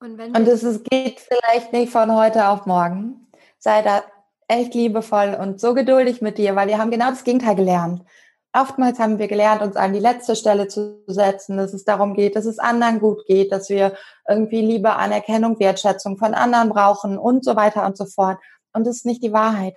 Und, 0.00 0.18
wenn 0.18 0.36
und 0.36 0.46
es, 0.46 0.62
es 0.62 0.82
geht 0.84 1.20
vielleicht 1.20 1.72
nicht 1.72 1.90
von 1.90 2.14
heute 2.14 2.48
auf 2.48 2.66
morgen. 2.66 3.30
Sei 3.58 3.82
da 3.82 4.04
echt 4.46 4.74
liebevoll 4.74 5.36
und 5.40 5.60
so 5.60 5.74
geduldig 5.74 6.22
mit 6.22 6.38
dir, 6.38 6.54
weil 6.54 6.68
wir 6.68 6.78
haben 6.78 6.90
genau 6.90 7.10
das 7.10 7.24
Gegenteil 7.24 7.56
gelernt. 7.56 8.04
Oftmals 8.52 8.98
haben 8.98 9.18
wir 9.18 9.28
gelernt, 9.28 9.60
uns 9.60 9.76
an 9.76 9.92
die 9.92 9.98
letzte 9.98 10.34
Stelle 10.34 10.68
zu 10.68 11.02
setzen, 11.06 11.58
dass 11.58 11.74
es 11.74 11.84
darum 11.84 12.14
geht, 12.14 12.34
dass 12.34 12.46
es 12.46 12.58
anderen 12.58 12.98
gut 12.98 13.26
geht, 13.26 13.52
dass 13.52 13.68
wir 13.68 13.94
irgendwie 14.26 14.62
Liebe, 14.62 14.94
Anerkennung, 14.94 15.58
Wertschätzung 15.60 16.16
von 16.16 16.34
anderen 16.34 16.70
brauchen 16.70 17.18
und 17.18 17.44
so 17.44 17.56
weiter 17.56 17.84
und 17.84 17.96
so 17.96 18.06
fort. 18.06 18.38
Und 18.78 18.86
das 18.86 18.98
ist 18.98 19.06
nicht 19.06 19.24
die 19.24 19.32
Wahrheit. 19.32 19.76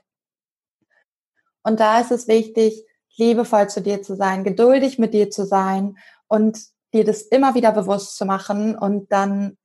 Und 1.64 1.80
da 1.80 2.00
ist 2.00 2.12
es 2.12 2.28
wichtig, 2.28 2.86
liebevoll 3.18 3.68
zu 3.68 3.82
dir 3.82 4.04
zu 4.04 4.16
sein, 4.16 4.44
geduldig 4.44 5.00
mit 5.00 5.16
dir 5.16 5.32
zu 5.32 5.44
sein 5.44 5.98
und 6.28 6.60
dir 6.94 7.04
das 7.04 7.24
immer 7.24 7.56
wieder 7.56 7.72
bewusst 7.72 8.16
zu 8.16 8.26
machen 8.26 8.78
und 8.78 9.12
dann 9.12 9.58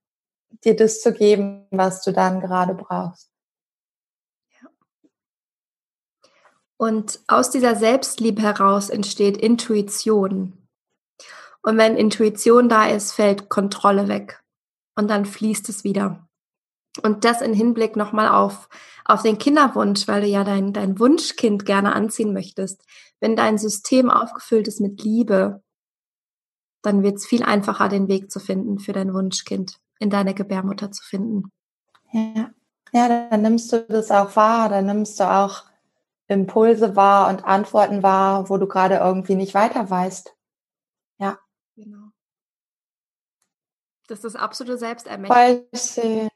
dir 0.65 0.75
das 0.75 1.03
zu 1.03 1.13
geben, 1.13 1.67
was 1.71 2.01
du 2.03 2.15
dann 2.15 2.41
gerade 2.41 2.75
brauchst. 2.75 3.31
Und 6.79 7.21
aus 7.27 7.51
dieser 7.51 7.77
Selbstliebe 7.77 8.41
heraus 8.41 8.89
entsteht 8.89 9.37
Intuition. 9.37 10.67
Und 11.61 11.77
wenn 11.77 11.99
Intuition 11.99 12.71
da 12.71 12.87
ist, 12.87 13.13
fällt 13.13 13.51
Kontrolle 13.51 14.09
weg. 14.09 14.43
Und 14.95 15.09
dann 15.09 15.27
fließt 15.27 15.69
es 15.69 15.85
wieder. 15.85 16.26
Und 17.03 17.25
das 17.25 17.41
in 17.41 17.53
Hinblick 17.53 17.97
nochmal 17.97 18.29
auf, 18.29 18.69
auf 19.05 19.23
den 19.23 19.39
Kinderwunsch, 19.39 20.09
weil 20.09 20.23
du 20.23 20.27
ja 20.27 20.45
dein, 20.45 20.73
dein 20.73 20.99
Wunschkind 20.99 21.65
gerne 21.65 21.95
anziehen 21.95 22.33
möchtest. 22.33 22.85
Wenn 23.21 23.37
dein 23.37 23.59
System 23.59 24.11
aufgefüllt 24.11 24.69
ist 24.69 24.81
mit 24.81 25.03
Liebe, 25.03 25.63
dann 26.83 27.03
wird 27.03 27.17
es 27.17 27.27
viel 27.27 27.43
einfacher, 27.43 27.89
den 27.89 28.09
Weg 28.09 28.31
zu 28.31 28.39
finden 28.39 28.79
für 28.79 28.93
dein 28.93 29.13
Wunschkind, 29.13 29.81
in 29.99 30.11
deine 30.11 30.35
Gebärmutter 30.35 30.93
zu 30.93 31.03
finden. 31.03 31.51
Ja. 32.13 32.51
Ja, 32.93 33.29
dann 33.29 33.43
nimmst 33.43 33.73
du 33.73 33.85
das 33.89 34.11
auch 34.11 34.37
wahr, 34.37 34.69
dann 34.69 34.87
nimmst 34.87 35.19
du 35.19 35.25
auch 35.25 35.65
Impulse 36.29 36.97
wahr 36.97 37.29
und 37.29 37.45
Antworten 37.45 38.03
wahr, 38.03 38.49
wo 38.49 38.57
du 38.59 38.67
gerade 38.67 38.97
irgendwie 38.97 39.35
nicht 39.35 39.55
weiter 39.55 39.91
weißt. 39.91 40.35
Ja. 41.19 41.39
Genau. 41.75 42.11
Das 44.09 44.25
ist 44.25 44.37
absolute 44.37 44.79
Selbstermächtigung. 44.79 45.37
Voll 45.37 45.79
schön. 45.79 46.29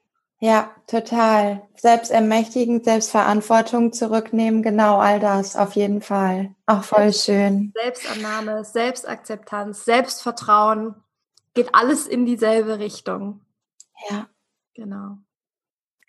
Ja, 0.43 0.71
total. 0.87 1.69
Selbstermächtigend, 1.77 2.85
Selbstverantwortung 2.85 3.93
zurücknehmen, 3.93 4.63
genau 4.63 4.97
all 4.99 5.21
das, 5.21 5.55
auf 5.55 5.77
jeden 5.77 6.01
Fall. 6.01 6.55
Auch 6.65 6.83
voll 6.83 7.13
schön. 7.13 7.73
Selbstannahme, 7.77 8.65
Selbstakzeptanz, 8.65 9.85
Selbstvertrauen, 9.85 10.95
geht 11.53 11.75
alles 11.75 12.07
in 12.07 12.25
dieselbe 12.25 12.79
Richtung. 12.79 13.43
Ja. 14.09 14.29
Genau. 14.75 15.19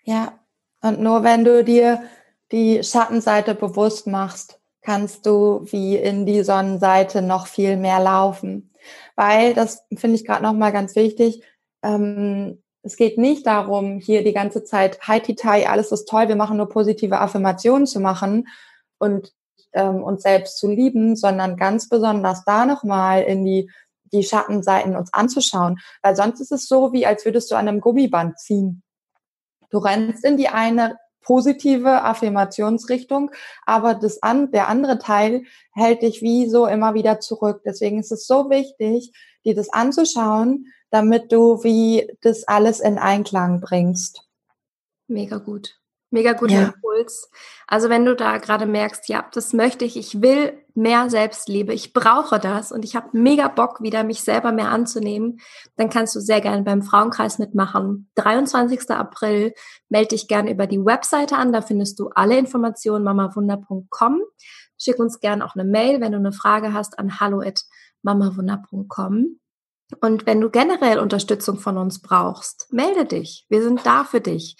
Ja. 0.02 0.38
Und 0.80 1.00
nur 1.00 1.24
wenn 1.24 1.44
du 1.44 1.62
dir 1.62 2.02
die 2.52 2.82
Schattenseite 2.82 3.54
bewusst 3.54 4.06
machst, 4.06 4.60
kannst 4.80 5.26
du 5.26 5.66
wie 5.66 5.96
in 5.96 6.24
die 6.24 6.42
Sonnenseite 6.42 7.20
noch 7.20 7.46
viel 7.46 7.76
mehr 7.76 8.00
laufen. 8.00 8.72
Weil, 9.14 9.52
das 9.52 9.84
finde 9.94 10.16
ich 10.16 10.24
gerade 10.24 10.42
nochmal 10.42 10.72
ganz 10.72 10.96
wichtig, 10.96 11.42
ähm, 11.82 12.61
es 12.82 12.96
geht 12.96 13.18
nicht 13.18 13.46
darum, 13.46 13.98
hier 13.98 14.24
die 14.24 14.32
ganze 14.32 14.64
Zeit 14.64 15.00
hi 15.02 15.20
titai, 15.20 15.68
alles 15.68 15.92
ist 15.92 16.08
toll, 16.08 16.28
wir 16.28 16.36
machen 16.36 16.56
nur 16.56 16.68
positive 16.68 17.20
Affirmationen 17.20 17.86
zu 17.86 18.00
machen 18.00 18.48
und 18.98 19.32
ähm, 19.72 20.02
uns 20.02 20.22
selbst 20.22 20.58
zu 20.58 20.68
lieben, 20.68 21.16
sondern 21.16 21.56
ganz 21.56 21.88
besonders 21.88 22.44
da 22.44 22.66
nochmal 22.66 23.22
in 23.22 23.44
die 23.44 23.70
die 24.12 24.22
Schattenseiten 24.22 24.94
uns 24.94 25.12
anzuschauen, 25.12 25.78
weil 26.02 26.14
sonst 26.14 26.40
ist 26.40 26.52
es 26.52 26.68
so, 26.68 26.92
wie 26.92 27.06
als 27.06 27.24
würdest 27.24 27.50
du 27.50 27.54
an 27.54 27.66
einem 27.66 27.80
Gummiband 27.80 28.38
ziehen. 28.38 28.82
Du 29.70 29.78
rennst 29.78 30.24
in 30.24 30.36
die 30.36 30.48
eine 30.48 30.98
positive 31.22 32.02
Affirmationsrichtung, 32.02 33.30
aber 33.64 33.94
das 33.94 34.22
an, 34.22 34.50
der 34.50 34.68
andere 34.68 34.98
Teil 34.98 35.44
hält 35.72 36.02
dich 36.02 36.22
wie 36.22 36.48
so 36.48 36.66
immer 36.66 36.94
wieder 36.94 37.20
zurück. 37.20 37.62
Deswegen 37.64 37.98
ist 37.98 38.12
es 38.12 38.26
so 38.26 38.50
wichtig, 38.50 39.12
dir 39.44 39.54
das 39.54 39.72
anzuschauen, 39.72 40.66
damit 40.90 41.32
du 41.32 41.64
wie 41.64 42.10
das 42.20 42.46
alles 42.46 42.80
in 42.80 42.98
Einklang 42.98 43.60
bringst. 43.60 44.28
Mega 45.08 45.38
gut. 45.38 45.78
Mega 46.10 46.34
guter 46.34 46.54
ja. 46.54 46.62
Impuls. 46.64 47.30
Also 47.66 47.88
wenn 47.88 48.04
du 48.04 48.14
da 48.14 48.36
gerade 48.36 48.66
merkst, 48.66 49.08
ja, 49.08 49.26
das 49.32 49.54
möchte 49.54 49.86
ich, 49.86 49.96
ich 49.96 50.20
will 50.20 50.61
mehr 50.74 51.10
Selbstliebe, 51.10 51.72
ich 51.72 51.92
brauche 51.92 52.38
das 52.38 52.72
und 52.72 52.84
ich 52.84 52.96
habe 52.96 53.08
mega 53.12 53.48
Bock, 53.48 53.82
wieder 53.82 54.04
mich 54.04 54.22
selber 54.22 54.52
mehr 54.52 54.70
anzunehmen, 54.70 55.40
dann 55.76 55.90
kannst 55.90 56.14
du 56.14 56.20
sehr 56.20 56.40
gerne 56.40 56.62
beim 56.62 56.82
Frauenkreis 56.82 57.38
mitmachen. 57.38 58.10
23. 58.16 58.90
April 58.90 59.54
melde 59.88 60.08
dich 60.08 60.28
gerne 60.28 60.50
über 60.50 60.66
die 60.66 60.84
Webseite 60.84 61.36
an, 61.36 61.52
da 61.52 61.62
findest 61.62 61.98
du 61.98 62.10
alle 62.14 62.38
Informationen 62.38 63.04
mamawunder.com. 63.04 64.22
Schick 64.78 64.98
uns 64.98 65.20
gerne 65.20 65.44
auch 65.44 65.54
eine 65.54 65.64
Mail, 65.64 66.00
wenn 66.00 66.12
du 66.12 66.18
eine 66.18 66.32
Frage 66.32 66.72
hast 66.72 66.98
an 66.98 67.20
hallo@mamawunder.com. 67.20 69.38
Und 70.00 70.26
wenn 70.26 70.40
du 70.40 70.50
generell 70.50 70.98
Unterstützung 70.98 71.58
von 71.58 71.76
uns 71.76 72.00
brauchst, 72.00 72.72
melde 72.72 73.04
dich. 73.04 73.46
Wir 73.48 73.62
sind 73.62 73.84
da 73.84 74.04
für 74.04 74.20
dich. 74.20 74.56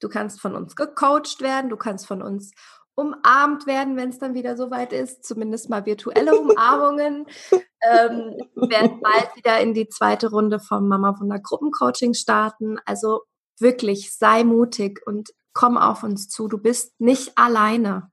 Du 0.00 0.08
kannst 0.08 0.40
von 0.40 0.54
uns 0.54 0.76
gecoacht 0.76 1.40
werden, 1.40 1.70
du 1.70 1.76
kannst 1.76 2.06
von 2.06 2.22
uns 2.22 2.52
umarmt 2.94 3.66
werden, 3.66 3.96
wenn 3.96 4.10
es 4.10 4.18
dann 4.18 4.34
wieder 4.34 4.56
soweit 4.56 4.92
ist, 4.92 5.24
zumindest 5.24 5.68
mal 5.68 5.86
virtuelle 5.86 6.38
Umarmungen. 6.38 7.26
ähm, 7.52 8.36
wir 8.54 8.68
werden 8.68 9.00
bald 9.00 9.36
wieder 9.36 9.60
in 9.60 9.74
die 9.74 9.88
zweite 9.88 10.30
Runde 10.30 10.60
vom 10.60 10.88
Mama 10.88 11.18
Wunder 11.18 11.40
Gruppencoaching 11.40 12.14
starten. 12.14 12.78
Also 12.84 13.22
wirklich, 13.58 14.14
sei 14.16 14.44
mutig 14.44 15.00
und 15.06 15.30
komm 15.52 15.76
auf 15.76 16.02
uns 16.02 16.28
zu. 16.28 16.48
Du 16.48 16.58
bist 16.58 16.98
nicht 17.00 17.36
alleine. 17.36 18.10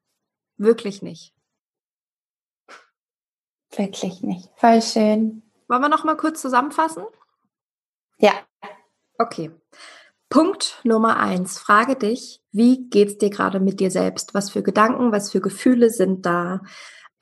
Wirklich 0.58 1.02
nicht. 1.02 1.34
Wirklich 3.76 4.22
nicht. 4.22 4.50
Voll 4.56 4.82
schön. 4.82 5.44
Wollen 5.68 5.82
wir 5.82 5.90
noch 5.90 6.04
mal 6.04 6.18
kurz 6.18 6.42
zusammenfassen? 6.42 7.06
Ja. 8.18 8.34
Okay. 9.18 9.52
Punkt 10.32 10.80
Nummer 10.86 11.18
eins. 11.18 11.60
Frage 11.60 11.98
dich, 11.98 12.42
wie 12.54 12.88
geht's 12.90 13.18
dir 13.18 13.30
gerade 13.30 13.60
mit 13.60 13.82
dir 13.82 13.92
selbst? 13.92 14.34
Was 14.34 14.50
für 14.50 14.64
Gedanken, 14.64 15.12
was 15.12 15.30
für 15.30 15.42
Gefühle 15.42 15.90
sind 15.90 16.26
da? 16.26 16.62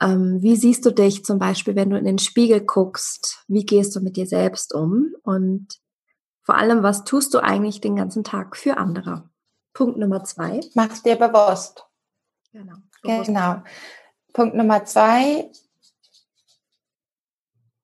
Ähm, 0.00 0.38
wie 0.40 0.54
siehst 0.54 0.86
du 0.86 0.92
dich 0.92 1.24
zum 1.24 1.40
Beispiel, 1.40 1.74
wenn 1.74 1.90
du 1.90 1.98
in 1.98 2.04
den 2.04 2.20
Spiegel 2.20 2.60
guckst? 2.60 3.44
Wie 3.48 3.66
gehst 3.66 3.96
du 3.96 4.00
mit 4.00 4.16
dir 4.16 4.26
selbst 4.26 4.72
um? 4.72 5.12
Und 5.24 5.80
vor 6.42 6.54
allem, 6.54 6.84
was 6.84 7.02
tust 7.02 7.34
du 7.34 7.40
eigentlich 7.40 7.80
den 7.80 7.96
ganzen 7.96 8.22
Tag 8.22 8.56
für 8.56 8.76
andere? 8.76 9.28
Punkt 9.74 9.98
Nummer 9.98 10.22
zwei. 10.22 10.60
Mach's 10.74 11.02
dir 11.02 11.16
bewusst. 11.16 11.84
Genau. 12.52 12.76
Bewusst. 13.02 13.26
Genau. 13.26 13.62
Punkt 14.32 14.54
Nummer 14.54 14.84
zwei. 14.84 15.50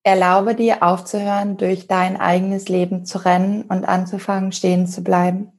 Erlaube 0.06 0.54
dir 0.54 0.84
aufzuhören, 0.84 1.56
durch 1.56 1.88
dein 1.88 2.16
eigenes 2.16 2.68
Leben 2.68 3.04
zu 3.06 3.24
rennen 3.24 3.62
und 3.62 3.88
anzufangen, 3.88 4.52
stehen 4.52 4.86
zu 4.86 5.02
bleiben. 5.02 5.58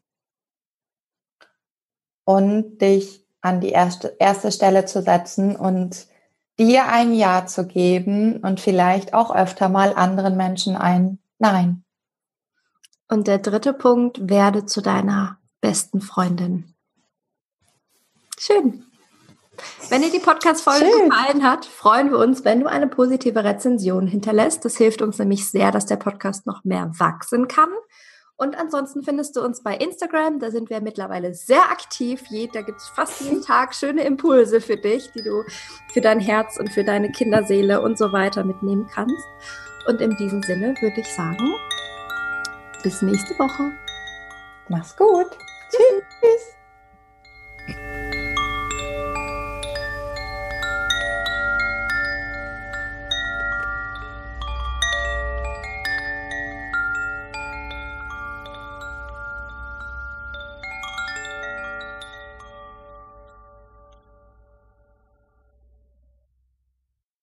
Und 2.23 2.77
dich 2.77 3.27
an 3.41 3.59
die 3.59 3.71
erste, 3.71 4.15
erste 4.19 4.53
Stelle 4.53 4.85
zu 4.85 5.01
setzen 5.01 5.57
und 5.57 6.07
dir 6.57 6.87
ein 6.87 7.13
Ja 7.13 7.45
zu 7.45 7.67
geben 7.67 8.37
und 8.37 8.61
vielleicht 8.61 9.13
auch 9.13 9.35
öfter 9.35 9.67
mal 9.67 9.93
anderen 9.93 10.37
Menschen 10.37 10.77
ein 10.77 11.19
Nein. 11.39 11.83
Und 13.09 13.27
der 13.27 13.39
dritte 13.39 13.73
Punkt, 13.73 14.29
werde 14.29 14.65
zu 14.65 14.79
deiner 14.79 15.39
besten 15.59 15.99
Freundin. 15.99 16.73
Schön. 18.39 18.86
Wenn 19.89 20.01
dir 20.01 20.11
die 20.11 20.19
Podcast-Folge 20.19 20.85
gefallen 20.85 21.43
hat, 21.43 21.65
freuen 21.65 22.11
wir 22.11 22.19
uns, 22.19 22.45
wenn 22.45 22.59
du 22.59 22.67
eine 22.67 22.87
positive 22.87 23.43
Rezension 23.43 24.07
hinterlässt. 24.07 24.65
Das 24.65 24.77
hilft 24.77 25.01
uns 25.01 25.17
nämlich 25.19 25.49
sehr, 25.49 25.71
dass 25.71 25.85
der 25.85 25.95
Podcast 25.95 26.45
noch 26.45 26.63
mehr 26.63 26.91
wachsen 26.97 27.47
kann. 27.47 27.69
Und 28.37 28.55
ansonsten 28.55 29.01
findest 29.01 29.35
du 29.35 29.41
uns 29.41 29.63
bei 29.63 29.75
Instagram. 29.75 30.39
Da 30.39 30.51
sind 30.51 30.69
wir 30.69 30.79
mittlerweile 30.79 31.33
sehr 31.33 31.71
aktiv. 31.71 32.23
Da 32.53 32.61
gibt 32.61 32.79
es 32.79 32.87
fast 32.87 33.21
jeden 33.21 33.41
Tag 33.41 33.73
schöne 33.73 34.03
Impulse 34.03 34.61
für 34.61 34.77
dich, 34.77 35.11
die 35.11 35.23
du 35.23 35.43
für 35.91 36.01
dein 36.01 36.19
Herz 36.19 36.57
und 36.59 36.71
für 36.71 36.83
deine 36.83 37.11
Kinderseele 37.11 37.81
und 37.81 37.97
so 37.97 38.11
weiter 38.11 38.43
mitnehmen 38.43 38.87
kannst. 38.93 39.25
Und 39.87 40.01
in 40.01 40.15
diesem 40.17 40.43
Sinne 40.43 40.75
würde 40.81 41.01
ich 41.01 41.07
sagen, 41.07 41.55
bis 42.83 43.01
nächste 43.01 43.33
Woche. 43.39 43.71
Mach's 44.69 44.95
gut. 44.95 45.27